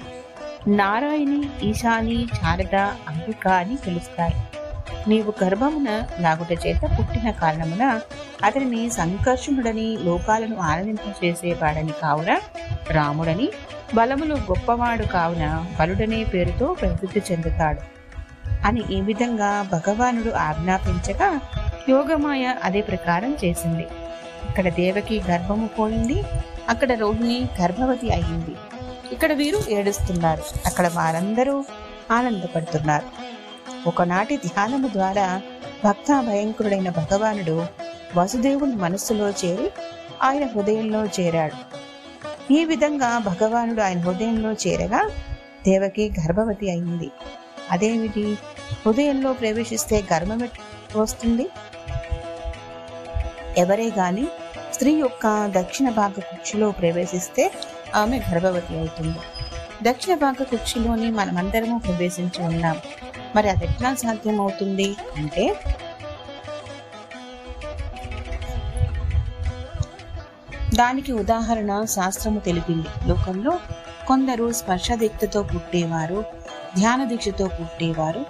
నారాయణి 0.69 1.69
ఈశాని 1.69 2.27
శారద 2.35 2.75
అంబిక 3.09 3.49
అని 3.49 3.77
పిలుస్తారు. 3.87 4.54
నీవు 5.09 5.45
గర్భమున 5.45 6.07
లాగుట 6.21 6.67
చేత 6.67 6.83
పుట్టిన 6.83 7.31
కారణమున 7.31 8.01
అతనిని 8.45 8.91
సంకర్షణుడని 8.91 9.99
లోకాలను 10.03 10.57
ఆనందింపచేసేవాడని 10.57 11.93
కావున 12.03 12.41
రాముడని 12.91 13.49
బలములు 13.95 14.35
గొప్పవాడు 14.35 15.03
కావున 15.03 15.67
బలుడనే 15.81 16.25
పేరుతో 16.25 16.77
ప్రసిద్ధి 16.81 17.23
చెందుతాడు. 17.33 17.81
అని 18.67 18.83
ఈ 18.91 19.01
విధంగా 19.01 19.69
భగవానుడు 19.73 20.31
ఆజ్ఞాపించగా 20.31 21.41
యోగమాయ 21.89 22.55
అదే 22.65 22.81
ప్రకారం 22.81 23.37
చేసింది. 23.45 23.87
ఇక్కడ 24.49 24.69
దేవకి 24.69 25.23
గర్భము 25.31 25.67
పోయింది 25.67 26.23
అక్కడ 26.69 26.93
రోహిణి 26.93 27.49
గర్భవతి 27.63 28.11
అయింది. 28.13 28.55
ఇక్కడ 29.13 29.33
వీరు 29.33 29.59
ఏడుస్తున్నారు. 29.71 30.43
అక్కడ 30.67 30.89
వారందరూ 30.89 31.65
ఆనందపడుతున్నారు. 32.11 33.34
ఒకనాటి 33.87 34.37
ధ్యానము 34.37 34.89
ద్వారా 34.89 35.43
భక్త 35.85 36.21
భయంకరుడైన 36.21 36.91
భగవానుడు 36.91 37.67
వసుదేవుని 38.17 38.77
మనస్సులో 38.77 39.31
చేరి 39.31 39.71
ఆయన 40.23 40.47
హృదయంలో 40.47 41.07
చేరాడు. 41.07 41.85
ఈ 42.53 42.65
విధంగా 42.65 43.19
భగవానుడు 43.19 43.81
ఆయన 43.81 44.01
హృదయంలో 44.01 44.53
చేరగా 44.53 45.11
దేవకి 45.65 46.13
గర్భవతి 46.21 46.71
అయింది. 46.71 47.11
అదేమిటి? 47.71 48.39
హృదయంలో 48.87 49.33
ప్రవేశిస్తే 49.33 50.05
గర్భం 50.13 50.49
వస్తుంది? 50.97 51.49
ఎవరే 53.59 53.91
గాని 53.99 54.29
స్త్రీ 54.73 54.95
యొక్క 54.95 55.53
దక్షిణ 55.57 55.89
భాగ 55.91 56.11
కుక్షిలో 56.11 56.71
ప్రవేశిస్తే 56.71 57.53
ఆమె 57.95 58.21
గర్భవతి 58.31 58.79
అవుతుంది. 58.79 59.19
దక్షిణ 59.83 60.15
భాగ 60.15 60.43
కుక్షిలోని 60.43 61.11
మనమందరము 61.11 61.79
ప్రవేశించి 61.79 62.45
ఉన్నాం. 62.45 62.77
మరి 63.37 63.49
అది 63.51 63.65
ఎట్లా 63.65 63.91
సాధ్యమవుతుంది 63.95 64.97
అంటే 65.17 65.45
దానికి 70.75 71.13
ఉదాహరణ 71.13 71.73
శాస్త్రము 71.85 72.39
తెలిపింది. 72.41 72.89
లోకంలో 73.09 73.53
కొందరు 74.09 74.53
స్పర్శ 74.53 74.93
దీక్షతో 74.93 75.43
పుట్టేవారు 75.43 76.25
ధ్యాన 76.77 77.05
దీక్షతో 77.05 77.47
పుట్టేవారు 77.49 78.23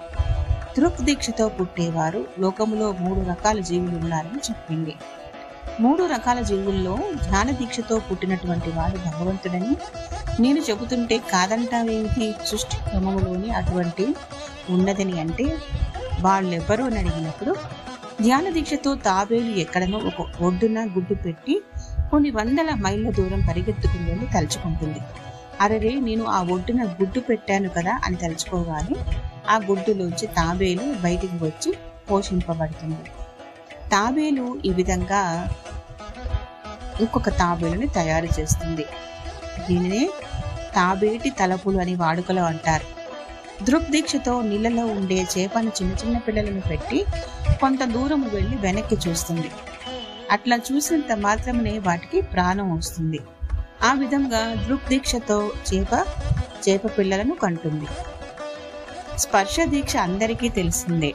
దృక్ 0.77 1.01
దీక్షతో 1.01 1.45
పుట్టేవారు. 1.49 2.21
లోకములో 2.39 2.87
మూడు 2.91 3.21
రకాల 3.29 3.59
జీవులు 3.59 3.95
ఉన్నారని 3.97 4.41
చెప్పింది. 4.49 4.93
మూడు 5.79 6.03
రకాల 6.03 6.39
జీవుల్లో 6.41 6.97
ధ్యాన 7.23 7.49
దీక్షతో 7.51 7.95
పుట్టినటువంటి 7.99 8.69
వాడు 8.69 8.97
భగవంతుడని 8.97 9.73
నేను 10.39 10.59
చెబుతుంటే 10.59 11.17
కాదంటావేమిటి 11.17 12.35
సృష్టి 12.45 12.77
క్రమములోని 12.89 13.51
అటువంటి 13.51 14.05
ఉన్నదని 14.69 15.19
అంటే 15.19 15.57
వాళ్ళెవ్వరూ 16.21 16.83
అని 16.83 16.99
అడిగినప్పుడు 16.99 17.55
ధ్యాన 18.21 18.49
దీక్షతో 18.49 18.95
తాబేలు 18.95 19.49
ఎక్కడనో 19.49 19.97
ఒక 19.97 20.43
ఒడ్డున 20.43 20.85
గుడ్డు 20.85 21.13
పెట్టి 21.13 21.61
కొన్ని 22.11 22.29
వందల 22.29 22.69
మైళ్ళ 22.73 23.09
దూరం 23.09 23.41
పరిగెత్తుకుందని 23.41 24.27
తలుచుకుంటుంది. 24.33 24.99
అరరే 25.61 25.95
నేను 25.95 26.23
ఆ 26.25 26.43
ఒడ్డున 26.43 26.83
గుడ్డు 26.83 27.19
పెట్టాను 27.19 27.69
కదా 27.69 27.99
అని 28.03 28.15
తలుచుకోగానే 28.15 28.95
ఆ 29.49 29.57
గుడ్డులోంచి 29.57 30.27
తాబేలు 30.27 30.95
బయటికి 31.03 31.43
వచ్చి 31.43 31.73
పోషింపబడుతుంది. 32.11 33.09
తాబేలు 33.91 34.61
ఈ 34.65 34.69
విధంగా 34.69 35.49
ఇంకొక 37.01 37.29
తాబేలుని 37.29 37.87
తయారు 37.87 38.27
చేస్తుంది. 38.39 38.85
దీనినే 39.69 40.09
తాబేటి 40.75 41.29
తలపులు 41.29 41.77
అని 41.77 41.95
వాడుకలో 41.95 42.43
అంటారు. 42.43 42.94
దృగ్దీక్షతో 43.63 44.41
నీళ్ళలో 44.41 44.85
ఉండే 44.85 45.27
చేపను 45.37 45.69
చిన్న 45.69 45.93
చిన్న 45.93 46.17
పిల్లలను 46.17 46.61
పెట్టి 46.61 47.05
కొంత 47.59 47.83
దూరం 47.83 48.29
వెళ్ళి 48.33 48.57
వెనక్కి 48.57 49.09
చూస్తుంది. 49.09 49.51
అట్లా 50.31 50.57
చూసినంత 50.57 51.11
మాత్రమే 51.11 51.79
వాటికి 51.79 52.21
ప్రాణం 52.21 52.77
వస్తుంది. 52.77 53.19
ఆ 53.83 53.93
విధంగా 53.93 54.65
దృగ్దీక్షతో 54.67 55.51
చేప 55.73 56.05
చేప 56.69 56.81
పిల్లలను 56.97 57.35
కంటుంది. 57.35 57.85
స్పర్శ 59.17 59.55
దీక్ష 59.65 59.97
అందరికీ 59.97 60.49
తెలిసిందే. 60.49 61.13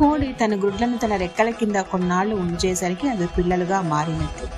కోడి 0.00 0.32
తన 0.32 0.54
గుడ్లను 0.54 0.98
తన 0.98 1.16
రెక్కల 1.16 1.50
కింద 1.50 1.76
కొన్నాళ్ళు 1.76 2.34
ఉంచేసరికి 2.36 3.08
అవి 3.08 3.26
పిల్లలుగా 3.26 3.80
మారినట్టు. 3.80 4.48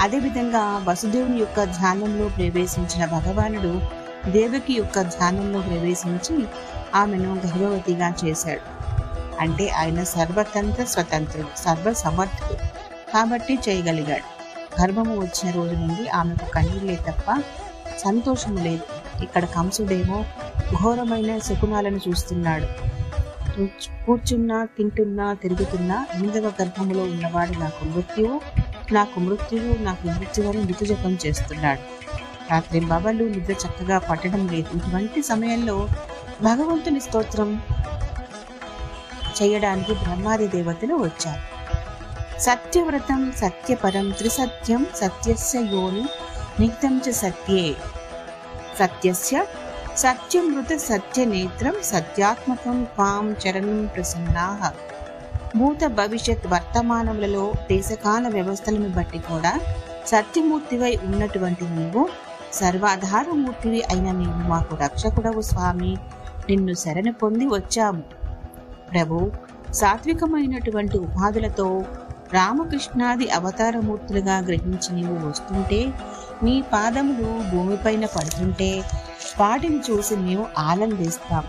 అదేవిధంగా 0.00 0.84
వసుదేవుని 0.88 1.38
యొక్క 1.38 1.64
ధ్యానంలో 1.64 2.28
ప్రవేశించిన 2.28 3.04
భగవానుడు 3.04 3.80
దేవకి 4.30 4.74
యొక్క 4.74 5.02
ధ్యానంలో 5.02 5.60
ప్రవేశించి 5.60 6.44
ఆమెను 6.94 7.34
గర్భవతిగా 7.34 8.14
చేశాడు. 8.24 8.60
అంటే 9.40 9.68
ఆయన 9.68 10.02
సర్వతంత్ర 10.02 10.84
స్వతంత్రుడు 10.84 11.48
సర్వ 11.58 11.92
సమర్థుడు 11.92 12.54
కాబట్టి 13.14 13.54
చేయగలిగాడు. 13.54 14.28
గర్భము 14.82 15.20
వచ్చిన 15.20 15.50
రోజు 15.54 15.74
నుండి 15.74 16.08
ఆమెకు 16.08 16.50
కన్నీళ్ళే 16.50 16.96
తప్ప 16.96 17.42
సంతోషము 17.98 18.64
లేదు. 18.64 18.82
ఇక్కడ 19.22 19.44
కంసుడేమో 19.44 20.24
ఘోరమైన 20.82 21.38
శకునాలను 21.38 22.00
చూస్తున్నాడు. 22.08 22.91
కూర్చున్నా 24.06 24.64
తింటున్నా 24.64 25.34
తిరుగుతున్నా 25.34 26.06
ఎనిమిదవ 26.14 26.52
గర్భములో 26.60 27.02
ఉన్నవాడు 27.02 27.52
నాకు 27.52 27.84
మృత్యువు 27.84 28.40
నాకు 28.92 29.20
మృత్యువు 29.20 29.82
నాకు 29.82 30.06
మృత్యువని 30.06 30.58
మృతుజపం 30.58 31.18
చేస్తున్నాడు. 31.26 31.80
రాత్రి 32.50 32.80
బబలు 32.80 33.24
నిద్ర 33.24 33.52
చక్కగా 33.52 33.98
పట్టడం 33.98 34.48
లేదు. 34.48 34.76
ఇటువంటి 34.76 35.22
సమయంలో 35.22 35.88
భగవంతుని 36.42 37.00
స్తోత్రం 37.00 37.62
చేయడానికి 39.42 39.92
బ్రహ్మాది 39.92 40.48
దేవతలు 40.48 40.94
వచ్చారు. 40.94 41.52
సత్యవ్రతం 42.40 43.32
సత్యపరం 43.32 44.10
త్రిసత్యం 44.10 44.86
సత్యస్య 44.96 45.58
యోని 45.58 46.04
నిత్యం 46.60 47.00
చ 47.08 47.10
సత్యే. 47.10 47.74
సత్యస్య 48.78 49.44
సత్యమృత 49.96 50.76
సత్యనేత్రం 50.76 51.74
సత్యాత్మకం 51.84 52.86
పాం 52.98 53.32
చరణం 53.32 53.86
ప్రసన్నాహ 53.86 54.72
భూత 55.56 55.86
భవిష్యత్ 55.86 56.46
వర్తమానములలో 56.46 57.52
దేశకాల 57.70 58.28
వ్యవస్థలను 58.28 58.88
బట్టి 58.88 59.18
కూడా 59.18 59.60
సత్యమూర్తివై 60.06 60.98
ఉన్నటువంటి 61.04 61.64
నీవు 61.64 62.08
సర్వాధారమూర్తివి 62.52 63.82
అయిన 63.82 64.12
నీవు 64.12 64.48
మాకు 64.48 64.76
రక్షకుడవు 64.76 65.40
స్వామి. 65.40 65.96
నిన్ను 66.48 66.74
శరణ 66.74 67.10
పొంది 67.10 67.46
వచ్చాము. 67.46 68.02
ప్రభు 68.92 69.30
సాత్వికమైనటువంటి 69.72 70.98
ఉపాధులతో 70.98 71.84
రామకృష్ణాది 72.32 73.30
అవతారమూర్తులుగా 73.30 74.38
గ్రహించి 74.38 74.92
నీవు 74.92 75.28
వస్తుంటే 75.28 75.92
నీ 76.42 76.64
పాదములు 76.72 77.56
భూమిపైన 77.56 78.06
పడుతుంటే 78.06 78.82
వాటిని 79.40 79.80
చూసి 79.90 80.16
మేము 80.16 80.46
ఆనందిస్తాం 80.58 81.44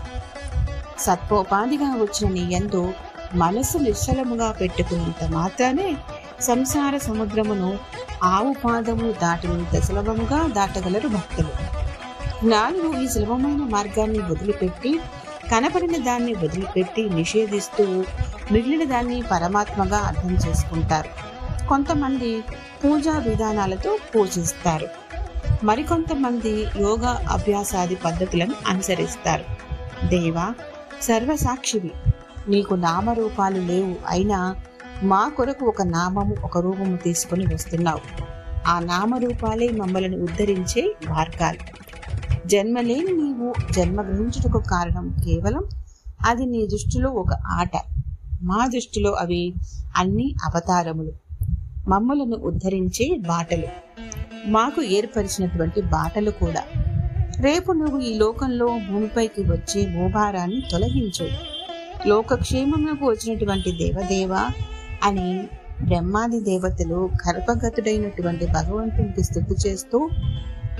సత్వోపాధిగా 0.98 1.84
వచ్చిన 1.84 2.32
నీ 2.32 2.52
ఎందు 2.52 2.92
మనసు 3.34 3.78
నిశ్చలముగా 3.78 4.52
పెట్టుకున్నంత 4.52 5.24
మాత్రానే 5.24 5.96
సంసార 6.40 6.98
సముద్రమును 6.98 7.78
ఆవు 8.22 8.54
పాదము 8.64 9.12
దాటినంత 9.12 9.80
సులభముగా 9.80 10.46
దాటగలరు 10.46 11.08
భక్తులు. 11.08 11.48
జ్ఞానులు 12.44 13.00
ఈ 13.00 13.08
సులభమైన 13.08 13.62
మార్గాన్ని 13.70 14.18
వదిలిపెట్టి 14.18 15.00
కనపడిన 15.52 16.04
దాన్ని 16.04 16.34
వదిలిపెట్టి 16.34 17.08
నిషేధిస్తూ 17.08 18.04
మిగిలిన 18.52 18.84
దాన్ని 18.84 19.22
పరమాత్మగా 19.22 19.96
అర్థం 19.96 20.34
చేసుకుంటారు. 20.34 21.10
కొంతమంది 21.66 22.44
పూజా 22.84 23.18
విధానాలతో 23.18 23.98
పూజిస్తారు. 24.14 25.03
మరికొంతమంది 25.62 26.64
యోగా 26.80 27.24
అభ్యాసాది 27.30 27.94
పద్ధతులను 27.94 28.54
అనుసరిస్తారు. 28.66 29.44
దేవా 30.08 30.54
సర్వసాక్షివి 31.02 31.90
నీకు 32.48 32.74
నామరూపాలు 32.74 33.58
లేవు 33.58 33.94
అయినా 34.08 34.56
మా 35.02 35.28
కొరకు 35.28 35.66
ఒక 35.66 35.82
నామము 35.82 36.36
ఒక 36.44 36.58
రూపము 36.58 36.96
తీసుకుని 36.96 37.54
వస్తున్నావు. 37.54 38.00
ఆ 38.66 38.78
నామరూపాలే 38.78 39.68
మమ్మలను 39.68 40.22
ఉద్ధరించే 40.22 40.94
మార్గాలు. 41.08 41.58
జన్మలేని 42.46 43.12
నీవు 43.12 43.54
జన్మ 43.72 44.02
గ్రహించుటకు 44.02 44.58
కారణం 44.58 45.16
కేవలం 45.24 45.64
అది 46.24 46.46
నీ 46.46 46.66
దృష్టిలో 46.66 47.10
ఒక 47.10 47.32
ఆట. 47.32 47.70
మా 48.42 48.66
దృష్టిలో 48.66 49.12
అవి 49.12 49.54
అన్ని 49.96 50.34
అవతారములు. 50.44 51.12
మమ్మలను 51.88 52.36
ఉద్ధరించే 52.36 53.18
బాటలు. 53.18 53.83
మాకు 54.46 54.82
ఏర్పరిచినటువంటి 54.82 55.80
బాటలు 55.80 56.30
కూడా. 56.30 56.62
రేపు 57.40 57.72
నువ్వు 57.72 58.00
ఈ 58.00 58.18
లోకంలో 58.18 58.66
భూమిపైకి 58.66 59.40
వచ్చే 59.40 59.86
భూభారాన్ని 59.86 60.62
తొలగించు. 60.72 61.28
లోకక్షేమమునకు 62.06 63.06
వచ్చినటువంటి 63.06 63.72
దేవదేవ 63.72 64.50
అని 65.02 65.48
బ్రహ్మాది 65.82 66.40
దేవతలు 66.40 67.10
గర్భగతుడైనటువంటి 67.28 68.46
భగవంతునికి 68.46 69.24
స్థుతి 69.24 69.68
చేస్తూ 69.68 70.08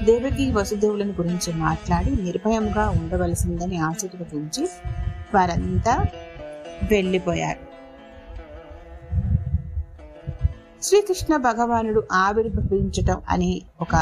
దేవకి 0.05 0.53
వసుదేవులను 0.53 1.11
గురించి 1.11 1.53
మాట్లాడి 1.53 2.22
నిర్భయంగా 2.22 2.90
ఉండవలసిందని 2.90 3.77
ఆశీర్వదించి 3.77 4.68
వారంతా 5.35 6.07
వెళ్ళిపోయారు. 6.90 7.63
శ్రీకృష్ణ 10.85 11.37
భగవానుడు 11.37 12.03
ఆవిర్భవించటం 12.12 13.23
అనే 13.29 13.62
ఒక 13.81 13.94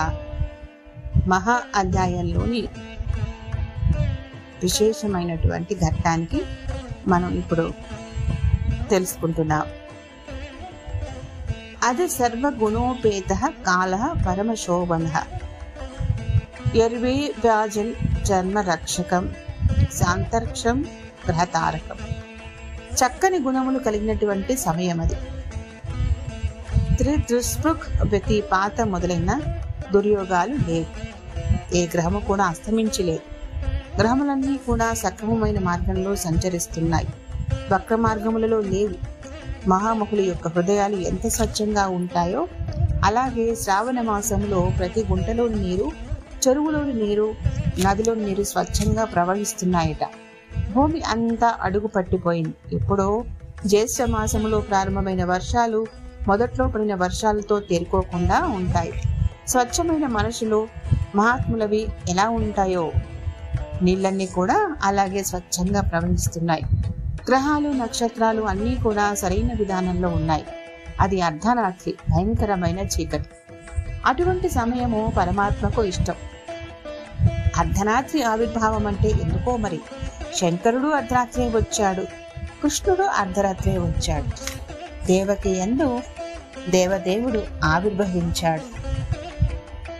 మహా 1.27 1.63
అధ్యాయంలోని 1.77 2.69
విశేషమైనటువంటి 4.63 5.75
ఘట్టానికి 5.75 6.43
మనం 7.07 7.39
ఇప్పుడు 7.39 7.73
తెలుసుకుంటున్నాం. 8.91 9.63
అది 11.83 12.09
సర్వగుణోపేత 12.09 13.53
కాల 13.67 14.15
పరమశోభన. 14.29 15.23
ఎర్వే 16.75 17.35
వ్యాజన్ 17.39 17.95
జన్మ 18.25 18.61
రక్షకం 18.61 19.35
శాంతర్క్షం 19.93 20.85
గ్రహతారకం 21.27 21.97
చక్కని 22.95 23.39
గుణములు 23.39 23.79
కలిగినటువంటి 23.79 24.57
సమయం 24.57 25.01
అది 25.01 25.17
త్రిదృస్పృక్ 27.03 28.11
ప్రతి 28.11 28.41
పాత 28.41 28.81
మొదలైన 28.81 29.41
దుర్యోగాలు 29.93 30.55
లేవు. 30.55 30.87
ఏ 31.77 31.87
గ్రహము 31.87 32.21
కూడా 32.21 32.45
అస్తమించలేదు. 32.45 33.21
గ్రహములన్నీ 34.01 34.57
కూడా 34.57 34.95
సక్రమమైన 34.95 35.59
మార్గంలో 35.59 36.17
సంచరిస్తున్నాయి. 36.17 37.09
వక్ర 37.73 37.95
మార్గములలో 37.97 38.61
లేవు. 38.61 38.95
మహామహుల 39.69 40.21
యొక్క 40.21 40.49
హృదయాలు 40.49 40.97
ఎంత 40.97 41.29
స్వచ్ఛంగా 41.29 41.89
ఉంటాయో 41.89 42.49
అలాగే 43.05 43.55
శ్రావణ 43.55 44.01
మాసంలో 44.01 44.73
ప్రతి 44.79 45.05
గుంటలోని 45.11 45.63
నీరు 45.63 45.91
చెరువులోని 46.49 46.95
నీరు 46.95 47.35
నదిలోని 47.81 48.27
నీరు 48.27 48.43
స్వచ్ఛంగా 48.43 49.05
ప్రవహిస్తున్నాయట. 49.05 50.09
భూమి 50.73 51.03
అంతా 51.03 51.55
అడుగు 51.61 51.87
పట్టిపోయింది. 51.87 52.77
ఎప్పుడో 52.77 53.25
జ్యేష్ఠ 53.67 54.03
మాసంలో 54.03 54.61
ప్రారంభమైన 54.61 55.25
వర్షాలు 55.25 55.87
మొదట్లో 56.29 56.69
పడిన 56.69 56.95
వర్షాలతో 56.95 57.61
తేరుకోకుండా 57.61 58.41
ఉంటాయి. 58.41 58.93
స్వచ్ఛమైన 59.49 60.07
మనుషులు 60.07 60.69
మహాత్ములవి 61.17 61.89
ఎలా 62.09 62.29
ఉంటాయో? 62.29 62.93
నీళ్ళన్నీ 63.83 64.27
కూడా 64.27 64.77
అలాగే 64.83 65.23
స్వచ్ఛంగా 65.23 65.81
ప్రవహిస్తున్నాయి. 65.81 66.63
గ్రహాలు 67.29 67.69
నక్షత్రాలు 67.69 68.43
అన్నీ 68.43 68.75
కూడా 68.75 69.15
సరైన 69.15 69.53
విధానంలో 69.59 70.09
ఉన్నాయి. 70.09 70.45
అది 71.01 71.21
అర్ధరాత్రి 71.21 71.95
భయంకరమైన 72.11 72.79
చీకటి. 72.79 73.25
అటువంటి 74.07 74.49
సమయము 74.49 75.13
పరమాత్మకు 75.17 75.85
ఇష్టం. 75.85 76.15
అర్ధరాత్రి 77.59 78.23
ఆవిర్భావం 78.23 78.87
అంటే 78.87 79.09
ఎందుకో 79.09 79.57
మరి? 79.57 79.81
శంకరుడు 80.37 80.89
అర్ధరాత్రే 80.89 81.49
వచ్చాడు. 81.49 82.03
కృష్ణుడు 82.63 83.03
అర్ధరాత్రే 83.03 83.79
వచ్చాడు. 83.79 84.63
దేవకి 85.07 85.51
ఎందు 85.59 86.03
దేవదేవుడు 86.69 87.43
ఆవిర్భవించాడు. 87.65 88.67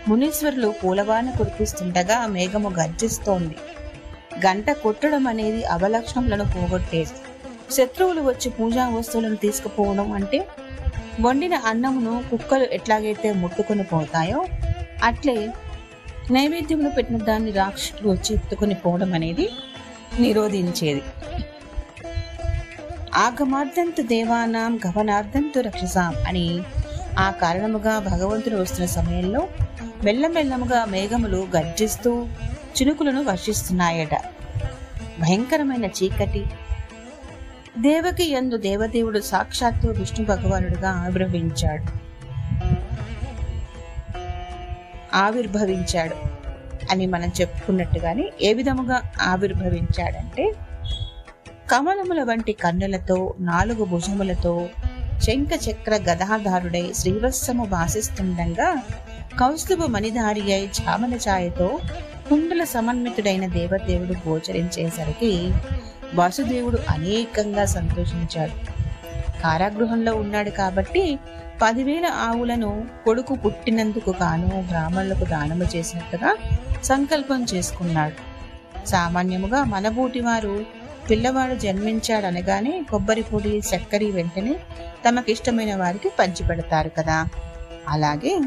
మునీశ్వరులు 0.07 0.73
పూలవాన 0.83 1.31
కురిపిస్తుండగా 1.31 2.27
మేఘము 2.27 2.69
గర్జిస్తోంది. 2.69 3.55
గంట 4.45 4.71
కొట్టడం 4.71 5.27
అనేది 5.27 5.63
అవలక్షణములను 5.63 6.45
పోగొట్టేది. 6.45 7.11
శత్రువులు 7.71 8.21
వచ్చి 8.21 8.49
పూజా 8.49 8.89
వస్తువులను 8.89 9.35
తీసుకుపోవడం 9.35 10.11
అంటే 10.11 10.47
వండిన 11.21 11.55
అన్నమును 11.65 12.23
కుక్కలు 12.31 12.63
ఎట్లాగైతే 12.63 13.33
ముట్టుకొని 13.33 13.83
పోతాయో 13.83 14.45
అట్లే 15.03 15.51
నైవేద్యములు 16.31 16.89
పెట్టిన 16.89 17.17
దాన్ని 17.17 17.51
రాక్షసులు 17.51 18.09
వచ్చి 18.09 18.35
ఎత్తుకొని 18.35 18.75
పోవడం 18.75 19.13
అనేది 19.13 19.49
నిరోధించేది. 20.19 21.03
ఆగమార్థంతు 23.13 24.01
దేవానాం 24.01 24.79
గమనార్థంతు 24.87 25.59
రక్షసాం 25.59 26.13
అని 26.27 26.59
ఆ 27.19 27.31
కారణముగా 27.31 27.99
భగవంతుడు 27.99 28.55
వస్తున్న 28.55 28.85
సమయంలో 28.85 29.47
మెల్లమెల్లముగా 30.03 30.85
మేఘములు 30.85 31.47
గర్జిస్తూ 31.55 32.25
చినుకులను 32.53 33.23
వర్షిస్తున్నాయట. 33.23 34.15
భయంకరమైన 35.21 35.85
చీకటి. 35.85 36.45
దేవకి 37.77 38.31
ఎందు 38.31 38.57
దేవదేవుడు 38.57 39.19
సాక్షాత్తు 39.19 39.87
విష్ణు 39.87 40.25
భగవానుడుగా 40.25 40.89
ఆవిర్భవించాడు. 40.89 42.13
ఆవిర్భవించాడు 45.15 46.15
అని 46.91 47.05
మనం 47.05 47.31
చెప్పుకున్నట్టుగానే 47.41 48.29
ఏ 48.41 48.53
విధముగా 48.53 49.01
ఆవిర్భవించాడంటే 49.21 50.53
కమలముల 51.71 52.23
వంటి 52.23 52.53
కన్నులతో 52.53 53.33
నాలుగు 53.39 53.85
భుజములతో 53.85 54.69
శంఖ 55.21 55.49
చక్ర 55.69 55.95
గదాధారుడై 55.95 56.91
శ్రీవత్సము 56.95 57.65
భాసిస్తుండగా 57.65 58.81
కౌస్తుభ 59.39 59.83
మణిధారి 59.83 60.53
అయి 60.53 60.69
చామల 60.81 61.13
ఛాయతో 61.15 61.79
కుండల 62.29 62.63
సమన్వితుడైన 62.63 63.45
దేవదేవుడు 63.47 64.29
గోచరించేసరికి 64.29 65.51
వాసుదేవుడు 66.13 66.77
అనేకంగా 66.89 67.65
సంతోషించాడు. 67.65 68.55
కారాగృహంలో 69.41 70.15
ఉన్నాడు 70.15 70.49
కాబట్టి 70.49 71.19
పదివేల 71.61 72.05
ఆవులను 72.05 72.87
కొడుకు 73.05 73.35
పుట్టినందుకు 73.35 74.09
గాను 74.21 74.61
బ్రాహ్మణులకు 74.61 75.25
దానము 75.25 75.63
చేసినట్టుగా 75.63 76.35
సంకల్పం 76.83 77.45
చేసుకున్నాడు. 77.53 78.33
సామాన్యముగా 78.85 79.63
మనబూటి 79.63 80.19
వారు 80.19 80.82
పిల్లవాడు 81.09 81.55
జన్మించాడనగానే 81.55 82.83
కొబ్బరి 82.91 83.21
పొడి 83.21 83.57
చక్కెర 83.57 84.11
వెంటనే 84.13 84.55
తమకిష్టమైన 85.07 85.75
వారికి 85.75 86.09
పంచిపెడతారు 86.19 86.89
కదా. 86.89 87.25
అలాగే 87.89 88.39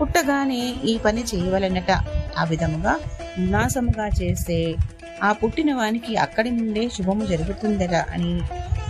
పుట్టగానే 0.00 0.74
ఈ 0.84 0.98
పని 0.98 1.24
చేయవలనట. 1.34 1.90
ఆ 2.38 2.44
విధముగా 2.44 3.00
ఉల్లాసముగా 3.38 4.08
చేస్తే 4.22 4.74
ఆ 5.22 5.32
పుట్టిన 5.32 5.74
వానికి 5.74 6.16
అక్కడి 6.16 6.50
నుండే 6.50 6.88
శుభము 6.88 7.26
జరుగుతుందరా 7.26 8.06
అని 8.12 8.40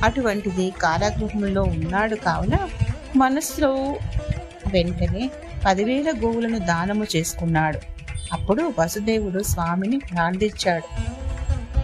అటువంటిది 0.04 0.72
కారాగృహంలో 0.82 1.62
ఉన్నాడు 1.62 2.14
కావున 2.14 2.68
మనస్సులో 3.16 3.96
వెంటనే 4.66 5.30
పదివేల 5.66 6.10
గోవులను 6.10 6.58
దానము 6.58 7.06
చేసుకున్నాడు. 7.16 7.78
అప్పుడు 8.32 8.72
వసుదేవుడు 8.78 9.42
స్వామిని 9.42 9.98
ప్రార్థించాడు. 9.98 11.19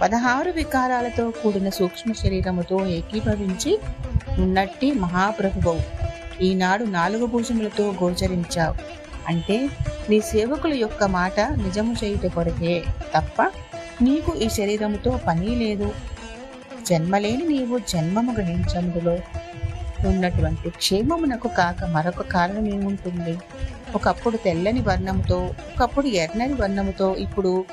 పదహారు 0.02 0.50
వికారాలతో 0.50 1.30
కూడిన 1.30 1.68
సూక్ష్మ 1.68 2.12
శరీరముతో 2.12 2.86
ఏకీభవించి 2.86 3.78
ఉన్నట్టి 4.38 4.92
మహాప్రభువు 4.92 5.80
ఈనాడు 6.42 6.84
నాలుగు 6.84 7.26
భుజములతో 7.26 7.94
గోచరించావు. 8.02 8.74
అంటే 9.28 9.68
నీ 10.10 10.20
సేవకుల 10.20 10.74
యొక్క 10.74 11.04
మాట 11.04 11.40
నిజము 11.40 11.96
చేయుట 12.04 12.26
కొరకే 12.26 12.84
తప్ప 13.14 13.42
నీకు 14.02 14.34
ఈ 14.34 14.48
శరీరముతో 14.48 15.20
పని 15.26 15.48
లేదు. 15.48 15.92
జన్మలేని 16.90 17.48
నీవు 17.48 17.78
జన్మము 17.78 18.32
గ్రహించములో 18.32 19.18
ఉన్నటువంటి 20.08 20.70
క్షేమమునకు 20.70 21.48
కాక 21.48 21.84
మరొక 21.84 22.22
కారణం 22.22 22.66
ఏముంటుంది? 22.66 23.38
ఒకప్పుడు 23.94 24.36
తెల్లని 24.36 24.80
వర్ణముతో 24.80 25.36
ఒకప్పుడు 25.38 26.06
ఎర్రని 26.06 26.54
వర్ణముతో 26.54 27.14
ఇప్పుడు 27.16 27.64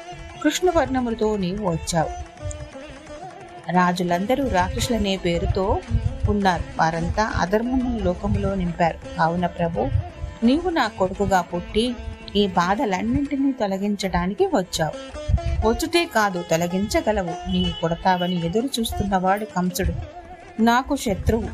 కృష్ణవర్ణములతో 0.44 1.38
నీవు 1.38 1.72
వచ్చావు. 1.72 2.10
రాజులందరూ 3.72 4.48
రాక్షసులనే 4.48 5.18
పేరుతో 5.18 5.80
ఉన్నారు. 6.30 6.64
వారంతా 6.80 7.34
అధర్మము 7.36 8.00
లోకములో 8.04 8.56
నింపారు. 8.56 9.18
కావున 9.18 9.46
ప్రభు 9.46 9.88
నీవు 10.46 10.70
నా 10.70 10.88
కొడుకుగా 10.88 11.42
పుట్టి 11.42 11.96
ఈ 12.36 12.48
బాధలన్నింటినీ 12.48 13.52
తొలగించడానికి 13.52 14.46
వచ్చావు. 14.46 15.20
వచ్చుటే 15.70 16.06
కాదు 16.06 16.44
తొలగించగలవు. 16.52 17.52
నీవు 17.52 17.82
కొడతావని 17.82 18.46
ఎదురు 18.46 18.70
చూస్తున్నవాడు 18.80 19.46
కంసుడు. 19.46 19.94
నాకు 20.62 20.96
శత్రువు. 20.96 21.48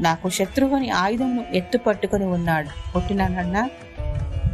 నాకు 0.00 0.28
శత్రువుని 0.28 0.90
ఆయుధము 0.90 1.44
ఎత్తు 1.52 1.78
పట్టుకుని 1.78 2.24
ఉన్నాడు. 2.24 2.90
పుట్టినాడన్నా 2.92 3.70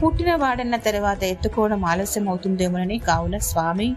పుట్టిన 0.04 0.34
వాడన్న 0.34 0.76
తర్వాత 0.76 1.24
ఎత్తుకోవడం 1.24 1.84
ఆలస్యం 1.84 2.28
అవుతుందేమోనని 2.28 2.98
కావున 2.98 3.38
స్వామి 3.38 3.96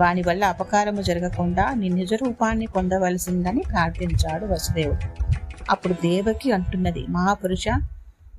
వాని 0.00 0.22
వల్ల 0.22 0.44
అపకారము 0.44 1.02
జరగకుండా 1.02 1.74
నీ 1.74 1.88
నిజ 1.88 2.14
రూపాన్ని 2.14 2.66
పొందవలసిందని 2.66 3.62
ప్రార్థించాడు 3.72 4.46
వసుదేవుడు. 4.46 5.24
అప్పుడు 5.70 5.92
దేవకి 5.92 6.52
అంటున్నది 6.52 7.06
మహాపురుష 7.08 7.68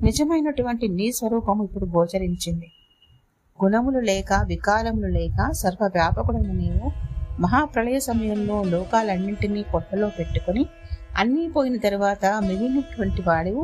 నిజమైనటువంటి 0.01 0.87
నీ 0.87 1.11
స్వరూపము 1.11 1.63
ఇప్పుడు 1.63 1.85
గోచరించింది. 1.85 2.71
గుణములు 3.63 3.99
లేక 3.99 4.43
వికారములు 4.45 5.07
లేక 5.07 5.51
సర్వవ్యాపకుడైన 5.51 6.51
నీవు 6.51 6.91
మహాప్రళయ 7.41 7.99
సమయంలో 7.99 8.63
లోకాలన్నింటినీ 8.63 9.63
పొట్టలో 9.73 10.09
పెట్టుకుని 10.09 10.65
అన్నీ 11.17 11.49
పోయిన 11.49 11.77
తరువాత 11.77 12.25
మిగిలినటువంటి 12.25 13.21
వాడివు 13.21 13.63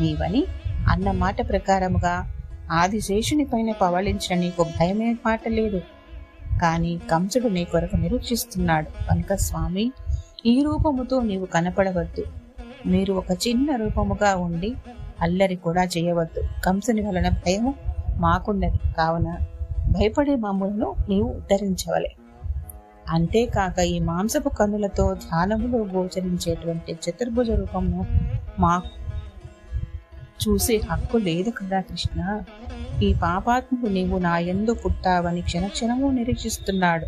నీవని 0.00 0.44
అన్న 0.88 1.10
మాట 1.10 1.48
ప్రకారముగా 1.48 2.31
ఆదిశేషుని 2.70 3.44
పైన 3.44 3.72
పవళించిన 3.72 4.38
నీకు 4.38 4.62
భయమే 4.62 5.16
మాట 5.26 5.48
లేదు. 5.48 5.80
కానీ 6.62 7.00
కంసుడు 7.10 7.48
నీ 7.48 7.64
కొరకు 7.64 7.96
నిరీక్షిస్తున్నాడు. 7.96 9.10
కనుక 9.10 9.34
స్వామి 9.34 9.92
ఈ 10.46 10.62
రూపముతో 10.62 11.20
నీవు 11.20 11.46
కనపడవద్దు. 11.46 12.24
మీరు 12.86 13.12
ఒక 13.12 13.30
చిన్న 13.48 13.76
రూపముగా 13.76 14.36
ఉండి 14.36 14.74
అల్లరి 15.20 15.56
కూడా 15.56 15.84
చేయవద్దు. 15.84 16.42
కంసుని 16.64 17.06
వలన 17.06 17.28
భయము 17.28 17.74
మాకున్నది 18.16 18.92
కావున 18.98 19.38
భయపడే 19.90 20.36
మామూలను 20.36 20.94
నీవు 21.08 21.28
ఉద్ధరించవలే. 21.28 22.12
అంతేకాక 23.08 23.78
ఈ 23.78 23.98
మాంసపు 23.98 24.48
కన్నులతో 24.48 25.14
ధ్యానములో 25.14 25.84
గోచరించేటువంటి 25.84 26.92
చతుర్భుజ 26.92 27.50
రూపము 27.50 28.06
మాకు 28.58 29.01
చూసే 30.48 30.80
హక్కు 30.90 31.16
లేదు 31.16 31.50
కదా 31.50 31.80
కృష్ణ. 31.80 32.40
ఈ 33.02 33.14
పాపాత్ముడు 33.22 33.92
నీవు 33.92 34.18
నా 34.18 34.38
ఎందు 34.38 34.74
పుట్టావని 34.74 35.42
క్షణక్షణము 35.42 36.10
నిరీక్షిస్తున్నాడు. 36.10 37.06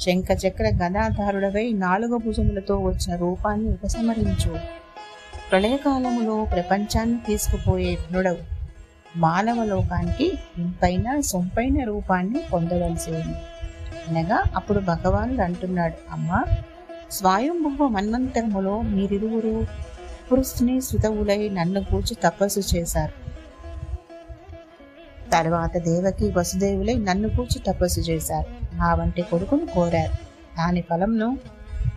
శంఖ 0.00 0.24
చక్ర 0.46 0.64
గదాధారుడవై 0.64 1.72
నాలుగు 1.72 2.16
భుజములతో 2.16 2.78
వచ్చిన 2.78 3.16
రూపాన్ని 3.16 3.68
ఉపసంహరించు. 3.68 4.58
ప్రళయకాలములో 5.50 6.44
ప్రపంచాన్ని 6.44 7.18
తీసుకుపోయే 7.26 7.94
ధనుడవు. 7.94 8.58
మానవ 9.16 9.64
లోకానికి 9.64 10.32
ఇంపైన 10.58 11.20
సొంపైన 11.20 11.84
రూపాన్ని 11.84 12.40
పొందవలసి 12.52 13.10
ఉంది. 13.10 13.38
అనగా 14.08 14.42
అప్పుడు 14.56 14.80
భగవానుడు 14.80 15.40
అంటున్నాడు 15.40 15.94
అమ్మా 16.12 16.44
స్వాయంభువ 17.10 17.88
మన్వంతరములో 17.88 18.80
మీరిరువురు 18.80 19.66
పురుషుని 20.32 20.80
సుతవులై 20.80 21.48
నన్ను 21.48 21.84
కూర్చి 21.84 22.16
తపస్సు 22.24 22.76
చేశారు. 22.76 23.28
తర్వాత 25.30 25.76
దేవకి 25.76 26.32
వసుదేవులై 26.36 26.94
నన్ను 26.94 27.28
కూర్చి 27.28 27.72
తపస్సు 27.72 28.00
చేశారు. 28.00 28.76
నా 28.76 28.94
వంటి 28.94 29.22
కొడుకును 29.22 29.66
కోరారు. 29.66 30.12
దాని 30.58 30.80
ఫలంను 30.80 31.38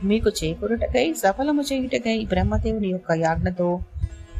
మీకు 0.03 0.29
చేకూరుటకై 0.29 1.13
సఫలము 1.13 1.61
చేయుటకై 1.61 2.25
బ్రహ్మదేవుని 2.25 2.87
యొక్క 2.87 3.11
యాజ్ఞతో 3.11 3.79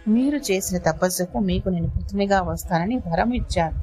మీరు 0.08 0.38
చేసిన 0.38 0.78
తపస్సుకు 0.78 1.40
మీకు 1.40 1.70
నేను 1.70 1.90
పుత్రునిగా 1.90 2.42
వస్తానని 2.42 2.96
వరం 2.96 3.32
ఇచ్చాను. 3.32 3.82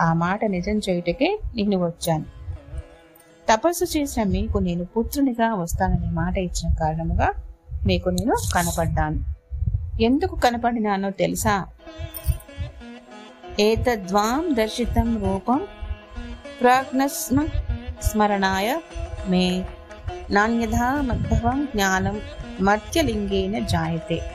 ఆ 0.00 0.12
మాట 0.12 0.44
నిజం 0.44 0.78
చేయుటకే 0.78 1.40
నేను 1.56 1.84
వచ్చాను. 1.84 2.24
తపస్సు 3.52 3.98
చేసిన 3.98 4.22
మీకు 4.22 4.58
నేను 4.58 4.84
పుత్రునిగా 4.84 5.54
వస్తానని 5.54 6.10
మాట 6.10 6.38
ఇచ్చిన 6.38 6.74
కారణముగా 6.74 7.32
మీకు 7.84 8.08
నేను 8.08 8.34
కనపడ్డాను. 8.54 9.24
ఎందుకు 10.02 10.36
కనపడినానో 10.36 11.10
తెలుసా? 11.10 11.66
ఏతద్వాం 13.60 14.54
దర్శితం 14.54 15.24
రూపం 15.24 15.66
ప్రాజ్ఞస్మ 16.60 17.46
స్మరణాయ 18.02 18.78
మే 19.28 19.64
నాణ్యథా 20.30 21.00
మద్భవం 21.00 21.68
జ్ఞానం 21.74 22.20
మర్త్యలింగేన 22.60 23.66
జాయతే. 23.66 24.30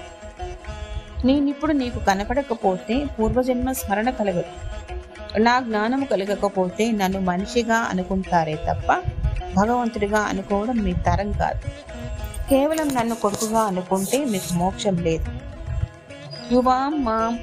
నేనిప్పుడు 1.26 1.72
నీకు 1.72 2.00
కనపడకపోతే 2.00 3.06
పూర్వజన్మ 3.06 3.72
స్మరణ 3.72 4.10
కలగదు. 4.10 4.44
నా 5.40 5.60
జ్ఞానము 5.60 6.06
కలగకపోతే 6.06 6.92
నన్ను 6.92 7.20
మనిషిగా 7.20 7.76
అనుకుంటారే 7.76 8.56
తప్ప 8.56 9.04
భగవంతుడిగా 9.56 10.20
అనుకోవడం 10.20 10.78
మీ 10.78 10.94
తరం 10.94 11.32
కాదు. 11.32 11.92
కేవలం 12.52 12.88
నన్ను 12.96 13.16
కొడుకుగా 13.16 13.60
అనుకుంటే 13.60 14.26
మీకు 14.26 14.54
మోక్షం 14.54 14.96
లేదు. 14.98 15.30
యువాం 16.52 17.04
మాం 17.04 17.40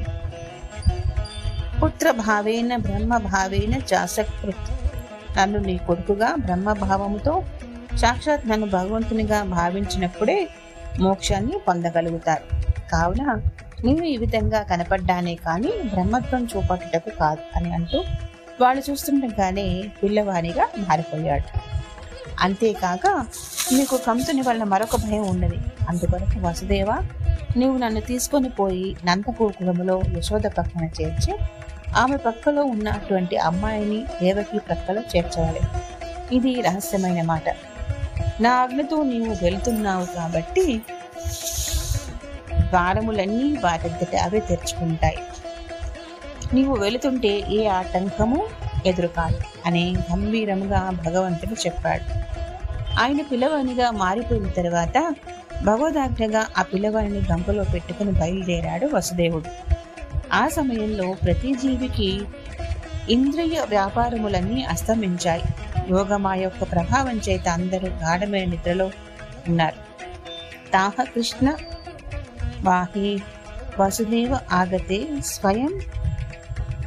పుత్ర 1.83 2.11
భావేన 2.11 2.77
బ్రహ్మ 2.77 3.17
భావేన 3.17 3.75
చాసకృత్ 3.93 4.69
నన్ను 5.39 5.59
నీ 5.59 5.77
కొడుకుగా 5.77 6.35
బ్రహ్మభావంతో 6.35 7.45
సాక్షాత్ 7.97 8.49
నన్ను 8.49 8.67
భగవంతునిగా 8.67 9.45
భావించినప్పుడే 9.45 10.49
మోక్షాన్ని 11.01 11.59
పొందగలుగుతారు. 11.69 12.45
కావున 12.93 13.25
నేను 13.85 14.05
ఈ 14.05 14.17
విధంగా 14.17 14.63
కనపడ్డానే 14.63 15.35
కానీ 15.35 15.73
బ్రహ్మత్వం 15.85 16.45
చూపట్టుటకు 16.45 17.11
కాదు 17.11 17.43
అని 17.57 17.73
అంటూ 17.73 18.05
వాళ్ళు 18.61 18.83
చూస్తుండగానే 18.91 19.85
పిల్లవాడిగా 20.03 20.69
మారిపోయాడు. 20.79 21.78
అంతేకాక 22.39 23.07
నీకు 23.73 23.97
కంసుని 23.97 24.43
వల్ల 24.43 24.65
మరొక 24.65 24.97
భయం 24.97 25.29
ఉన్నది. 25.29 25.59
అందుకొరకు 25.89 26.47
వసుదేవ 26.47 26.91
నీవు 27.57 27.79
నన్ను 27.79 28.01
తీసుకొని 28.01 28.49
పోయి 28.49 28.97
నందగోకులములో 29.05 30.03
యశోద 30.17 30.43
పక్కన 30.43 30.85
చేర్చి 30.85 31.35
ఆమె 31.97 32.17
పక్కలో 32.17 32.63
ఉన్నటువంటి 32.63 33.37
అమ్మాయిని 33.37 34.05
దేవకి 34.23 34.59
ప్రక్కలో 34.59 35.03
చేర్చవాలి. 35.17 35.61
ఇది 36.37 36.61
రహస్యమైన 36.61 37.23
మాట. 37.23 37.49
నా 38.41 38.51
ఆజ్ఞతో 38.51 39.03
నీవు 39.03 39.45
వెళ్తున్నావు 39.45 40.05
కాబట్టి 40.05 40.83
ద్వారములన్నీ 42.61 43.57
వాటంతట 43.65 44.17
అవే 44.17 44.41
తెరుచుకుంటాయి. 44.41 45.19
నీవు 46.55 46.77
వెళుతుంటే 46.77 47.43
ఏ 47.51 47.67
ఆటంకము 47.67 48.47
ఎదురుకాదు 48.87 49.39
అనే 49.67 49.95
గంభీరంగా 50.13 50.91
భగవంతుడు 51.07 51.55
చెప్పాడు. 51.55 52.28
ఆయన 52.99 53.23
పిల్లవానిగా 53.23 53.91
మారిపోయిన 53.91 54.49
తర్వాత 54.49 55.15
భగవదాజ్ఞగా 55.65 56.47
ఆ 56.59 56.63
పిల్లవాడిని 56.63 57.19
గంపలో 57.33 57.65
పెట్టుకుని 57.65 58.13
బయలుదేరాడు 58.13 58.91
వసుదేవుడు. 58.95 59.45
ఆ 60.33 60.49
సమయంలో 60.49 61.13
ప్రతి 61.25 61.55
జీవికి 61.55 62.21
ఇంద్రియ 63.11 63.61
వ్యాపారములన్నీ 63.69 64.65
అస్తమించాయి. 64.65 65.43
యోగమాయ 65.91 66.43
యొక్క 66.43 66.63
ప్రభావం 66.63 67.21
చేత 67.29 67.49
అందరూ 67.49 67.89
గాఢమైన 67.89 68.49
నిద్రలో 68.49 68.91
ఉన్నారు. 69.49 69.89
తాహ 70.73 71.03
కృష్ణ 71.03 71.55
వాహి 72.63 73.23
వసుదేవ 73.81 74.39
ఆగతే 74.53 75.09
స్వయం 75.21 75.81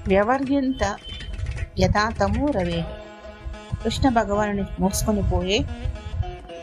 వ్యవర్యంత 0.07 0.95
యథాతము 1.79 2.51
రవేణి 2.51 3.00
కృష్ణ 3.83 4.09
భగవాను 4.09 4.65
మోసుకొని 4.79 5.23
పోయే 5.23 5.59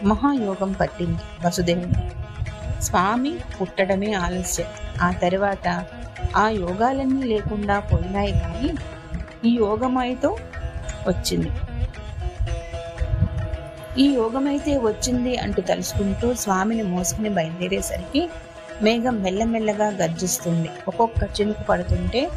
మహాయోగం 0.04 0.72
పట్టింది 0.72 1.46
వసుదేవుని. 1.46 1.94
స్వామి 2.82 3.32
పుట్టడమే 3.60 4.12
ఆలస్యం. 4.12 4.66
ఆ 5.02 5.10
తర్వాత 5.10 5.84
ఆ 6.36 6.48
యోగాలన్నీ 6.48 7.22
లేకుండా 7.22 7.80
పోయినాయి 7.80 8.32
కానీ 8.32 8.70
ఈ 9.44 9.56
యోగమైతో 9.56 10.36
వచ్చింది. 11.08 11.50
ఈ 14.02 14.06
యోగమైతే 14.14 14.76
వచ్చింది 14.76 15.36
అంటూ 15.36 15.62
తలుచుకుంటూ 15.62 16.34
స్వామిని 16.34 16.82
మోసుకుని 16.82 17.28
బయలుదేరేసరికి 17.28 18.28
మేఘం 18.82 19.22
మెల్లమెల్లగా 19.22 19.88
గర్జిస్తుంది. 19.88 20.68
ఒక్కొక్క 20.88 21.40
చినుకు 21.40 21.62
పడుతుంటే 21.62 22.30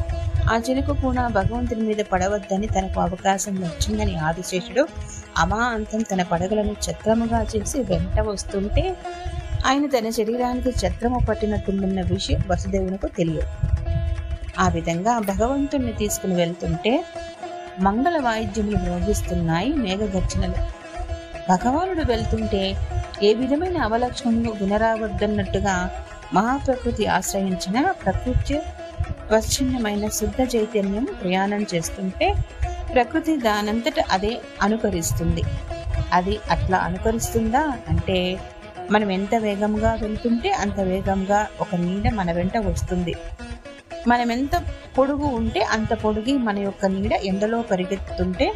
ఆ 0.50 0.62
చినుకు 0.70 0.94
కూడా 0.94 1.28
భగవంతుని 1.28 1.82
మీద 1.82 2.06
పడవద్దని 2.12 2.68
తనకు 2.68 3.00
అవకాశం 3.02 3.56
వచ్చిందని 3.56 4.16
ఆదిశేషుడు 4.18 4.88
అమాంతం 5.38 6.02
తన 6.02 6.24
పడగలను 6.24 6.72
చత్రముగా 6.72 7.44
చేసి 7.44 7.80
వెంట 7.80 8.20
వస్తుంటే 8.20 8.98
ఆయన 9.66 9.86
తన 9.86 10.10
శరీరానికి 10.10 10.70
ఛత్రము 10.70 11.26
పట్టినట్టుందన్న 11.30 12.02
విషయం 12.02 12.42
వసుదేవునకు 12.48 13.08
తెలియదు. 13.08 13.48
ఆ 14.60 14.70
విధంగా 14.70 15.20
భగవంతుణ్ణి 15.20 15.94
తీసుకుని 15.94 16.36
వెళ్తుంటే 16.36 17.06
మంగళ 17.80 18.22
వాయిద్యములు 18.22 18.78
మ్రోగిస్తున్నాయి 18.78 19.74
మేఘగర్జనలు. 19.74 20.82
భగవానుడు 21.50 22.02
వెళ్తుంటే 22.02 22.76
ఏ 23.24 23.34
విధమైన 23.34 23.78
అవలక్షణము 23.78 24.52
వినరావద్దన్నట్టుగా 24.52 25.92
మహాప్రకృతి 26.34 27.06
ఆశ్రయించిన 27.06 27.92
ప్రకృతి 27.92 28.60
స్వచ్ఛన్నమైన 29.40 30.08
శుద్ధ 30.08 30.56
చైతన్యం 30.56 31.08
ప్రయాణం 31.22 31.66
చేస్తుంటే 31.76 32.36
ప్రకృతి 32.94 33.38
దానంతట 33.38 33.94
అదే 34.12 34.42
అనుకరిస్తుంది. 34.62 35.44
అది 36.14 36.40
అట్లా 36.50 36.78
అనుకరిస్తుందా? 36.78 37.78
అంటే 37.90 38.40
మనం 38.92 39.12
ఎంత 39.12 39.36
వేగంగా 39.36 39.94
వెళ్తుంటే 40.02 40.52
అంత 40.52 40.80
వేగంగా 40.80 41.48
ఒక 41.62 41.76
నీడ 41.76 42.14
మన 42.14 42.32
వెంట 42.32 42.58
వస్తుంది. 42.58 43.16
మనం 44.08 44.32
ఎంత 44.32 44.64
పొడుగు 44.98 45.26
ఉంటే 45.26 45.60
అంత 45.60 45.94
పొడుగి 45.94 46.38
మన 46.38 46.60
యొక్క 46.60 46.86
నీడ 46.86 47.12
ఎండలో 47.14 47.62
పరిగెత్తుంటే 47.62 48.54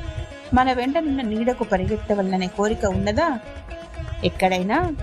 మన 0.53 0.73
వెంట 0.73 0.97
నిన్న 0.97 1.21
నీడకు 1.21 1.63
పరిగెత్తవలననే 1.63 2.47
కోరిక 2.47 2.85
ఉన్నదా? 2.85 3.39
ఎక్కడైనా? 4.23 4.95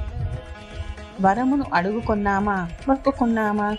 వరమును 1.20 1.64
అడుగుకున్నామా? 1.74 2.68
మొక్కుకున్నామా? 2.88 3.76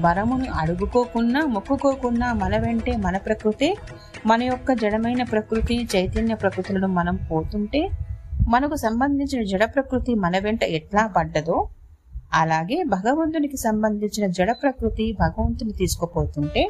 వరమును 0.00 0.52
అడుగుకోకున్నా 0.52 1.40
మొక్కుకోకున్నా 1.46 2.32
మన 2.32 2.56
వెంటే 2.56 2.96
మన 2.96 3.16
ప్రకృతి. 3.16 3.76
మన 4.26 4.42
యొక్క 4.42 4.72
జడమైన 4.72 5.22
ప్రకృతి 5.22 5.88
చైతన్య 5.96 6.34
ప్రకృతులను 6.34 6.88
మనం 6.88 7.16
పోతుంటే 7.30 7.90
మనకు 8.48 8.74
సంబంధించిన 8.74 9.42
జడ 9.42 9.64
ప్రకృతి 9.64 10.14
మన 10.14 10.38
వెంట 10.38 10.64
ఎట్లా 10.64 11.06
పడ్డదో 11.06 11.68
అలాగే 12.32 12.82
భగవంతునికి 12.82 13.56
సంబంధించిన 13.56 14.30
జడ 14.30 14.50
ప్రకృతి 14.62 15.16
భగవంతుని 15.20 15.72
తీసుకుపోతుంటే 15.72 16.68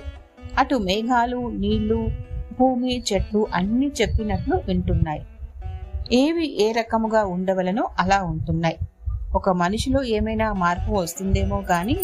అటు 0.59 0.77
మేఘాలు 0.77 1.51
నీళ్ళు 1.51 2.09
భూమి 2.61 3.03
చెట్లు 3.13 3.47
అన్ని 3.55 3.91
చెప్పినట్లు 4.03 4.57
వింటున్నాయి. 4.57 5.23
ఏవి 6.13 6.63
ఏ 6.63 6.73
రకముగా 6.73 7.25
ఉండవలనో 7.25 7.89
అలా 7.99 8.23
ఉంటున్నాయి. 8.23 8.79
ఒక 9.35 9.51
మనిషిలో 9.51 10.03
ఏమైనా 10.03 10.53
మార్పు 10.53 10.93
వస్తుందేమో 10.93 11.61
కానీ 11.61 11.97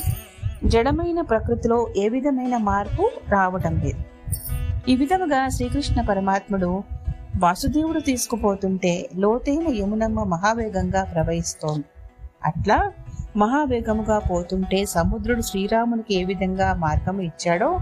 జడమైన 0.64 1.20
ప్రకృతిలో 1.20 1.88
ఏ 1.96 2.08
విధమైన 2.08 2.56
మార్పు 2.56 3.10
రావటం 3.30 3.80
లేదు. 3.84 3.98
ఈ 4.88 4.96
విధముగా 4.96 5.48
శ్రీకృష్ణ 5.48 6.02
పరమాత్ముడు 6.02 6.82
వాసుదేవుడు 7.36 8.00
తీసుకుపోతుంటే 8.00 9.08
లోతైన 9.14 9.66
యమునమ్మ 9.68 10.22
మహావేగంగా 10.22 11.04
ప్రవహిస్తోంది. 11.04 11.84
అట్లా 12.44 12.92
మహావేగముగా 13.36 14.18
పోతుంటే 14.18 14.84
సముద్రుడు 14.84 15.42
శ్రీరామునికి 15.42 16.14
ఏ 16.14 16.24
విధంగా 16.24 16.74
మార్గము 16.74 17.20
ఇచ్చాడో 17.20 17.78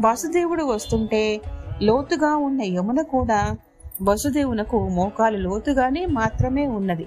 వాసుదేవుడు 0.00 0.64
వస్తుంటే 0.64 1.40
లోతుగా 1.82 2.36
ఉన్న 2.36 2.62
యమున 2.62 3.02
కూడా 3.02 3.56
వసుదేవునకు 4.02 4.88
మోకాలు 4.88 5.36
లోతుగానే 5.36 6.06
మాత్రమే 6.06 6.66
ఉన్నది. 6.66 7.06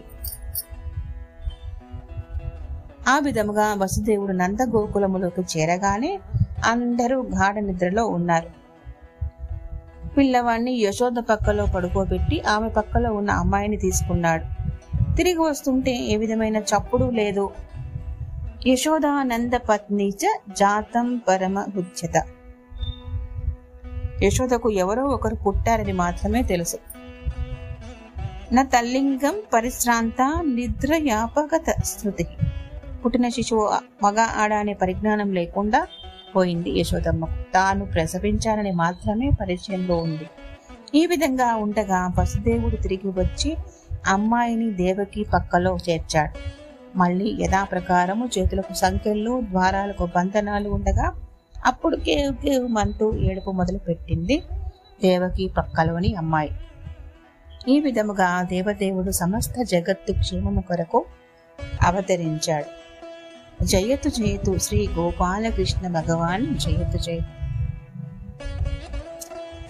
ఆ 3.07 3.19
విధముగా 3.19 3.73
వసుదేవుడు 3.73 4.31
నందగోకులములోకి 4.31 5.41
చేరగానే 5.41 6.19
అందరూ 6.65 7.21
గాఢ 7.21 7.59
నిద్రలో 7.59 8.07
ఉన్నారు. 8.07 8.65
పిల్లవాణ్ణి 10.17 10.71
యశోద 10.71 11.15
పక్కలో 11.29 11.65
పడుకోబెట్టి 11.65 12.41
ఆమె 12.41 12.69
పక్కలో 12.69 13.13
ఉన్న 13.13 13.31
అమ్మాయిని 13.31 13.77
తీసుకున్నాడు. 13.77 14.45
తిరిగి 15.15 15.37
వస్తుంటే 15.37 15.91
ఏ 15.91 16.17
విధమైన 16.17 16.57
చప్పుడు 16.57 17.09
లేదు. 17.09 17.49
యశోదానంద 18.67 19.53
పత్ని 19.53 20.09
చ 20.09 20.25
జాతం 20.49 21.21
పరమ 21.27 21.59
హుచ్యత 21.59 22.23
యశోదకు 24.23 24.69
ఎవరో 24.69 25.03
ఒకరు 25.05 25.35
పుట్టారని 25.35 25.93
మాత్రమే 25.93 26.43
తెలుసు. 26.43 26.77
నా 28.51 28.63
తల్లింగం 28.63 29.35
పరిశ్రాంత 29.53 30.43
నిద్ర 30.45 30.93
యాపగత 30.93 31.83
శృతి 31.83 32.27
పుట్టిన 33.05 33.29
శిశువు 33.29 33.65
మగ 34.03 34.19
ఆడ 34.19 34.53
అనే 34.53 34.73
పరిజ్ఞానం 34.73 35.33
లేకుండా 35.33 35.87
పోయింది 36.35 36.79
యశోదమ్మకు 36.79 37.51
తాను 37.53 37.85
ప్రసవించానని 37.85 38.71
మాత్రమే 38.71 39.29
పరిచయంలో 39.29 39.97
ఉంది. 39.97 40.27
ఈ 40.95 41.05
విధంగా 41.05 41.55
ఉండగా 41.55 42.13
వసుదేవుడు 42.19 42.75
తిరిగి 42.75 43.07
వచ్చి 43.07 43.57
అమ్మాయిని 44.07 44.71
దేవకి 44.71 45.23
పక్కలో 45.33 45.77
చేర్చాడు. 45.89 46.33
మళ్ళీ 46.97 47.37
యథాప్రకారము 47.39 48.29
చేతులకు 48.37 48.73
సంఖ్యలు 48.73 49.41
ద్వారాలకు 49.41 50.05
బంధనాలు 50.15 50.69
ఉండగా 50.69 51.13
అప్పుడు 51.65 51.95
కేవ్ 51.97 52.33
కేవ్ 52.35 52.67
మంటూ 52.69 53.15
ఏడుపు 53.17 53.51
మొదలు 53.51 53.77
పెట్టింది 53.77 54.43
దేవకి 55.03 55.47
పక్కలోని 55.57 56.15
అమ్మాయి. 56.15 56.51
ఈ 57.67 57.79
విధముగా 57.79 58.41
దేవదేవుడు 58.41 59.11
సమస్త 59.11 59.53
జగత్తు 59.63 60.13
క్షేమము 60.13 60.61
కొరకు 60.61 61.05
అవతరించాడు. 61.83 62.85
జయతు 63.63 64.09
జయతు 64.09 64.57
శ్రీ 64.57 64.87
గోపాలకృష్ణ 64.87 65.87
భగవాన్ 65.87 66.57
జయతు 66.59 66.97
జయతు 66.97 67.31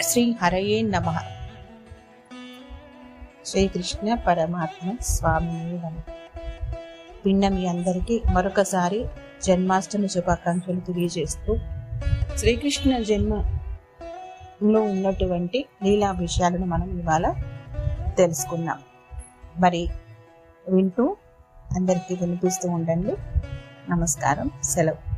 శ్రీ 0.03 0.35
హరయే 0.41 0.81
నమ. 0.81 1.17
శ్రీకృష్ణ 3.45 4.13
పరమాత్మ 4.13 4.95
స్వామి 5.01 5.77
నమ. 5.77 5.93
పిన్న 7.25 7.47
మీ 7.47 7.67
అందరికీ 7.67 8.21
మరొకసారి 8.31 9.05
జన్మాష్టమి 9.43 10.09
శుభాకాంక్షలు 10.09 10.79
తెలియజేస్తూ 10.79 11.57
శ్రీకృష్ణ 12.37 12.99
జన్మలో 12.99 14.81
ఉన్నటువంటి 14.81 15.65
లీలా 15.83 16.11
విషయాలను 16.11 16.65
మనం 16.65 16.99
ఇవాళ 16.99 17.33
తెలుసుకున్నాం 18.17 18.79
మరి 19.59 19.89
వింటూ 20.69 21.17
అందరికీ 21.75 22.15
వినిపిస్తూ 22.15 22.69
ఉండండి. 22.69 23.15
నమస్కారం. 23.89 24.51
సెలవు. 24.63 25.15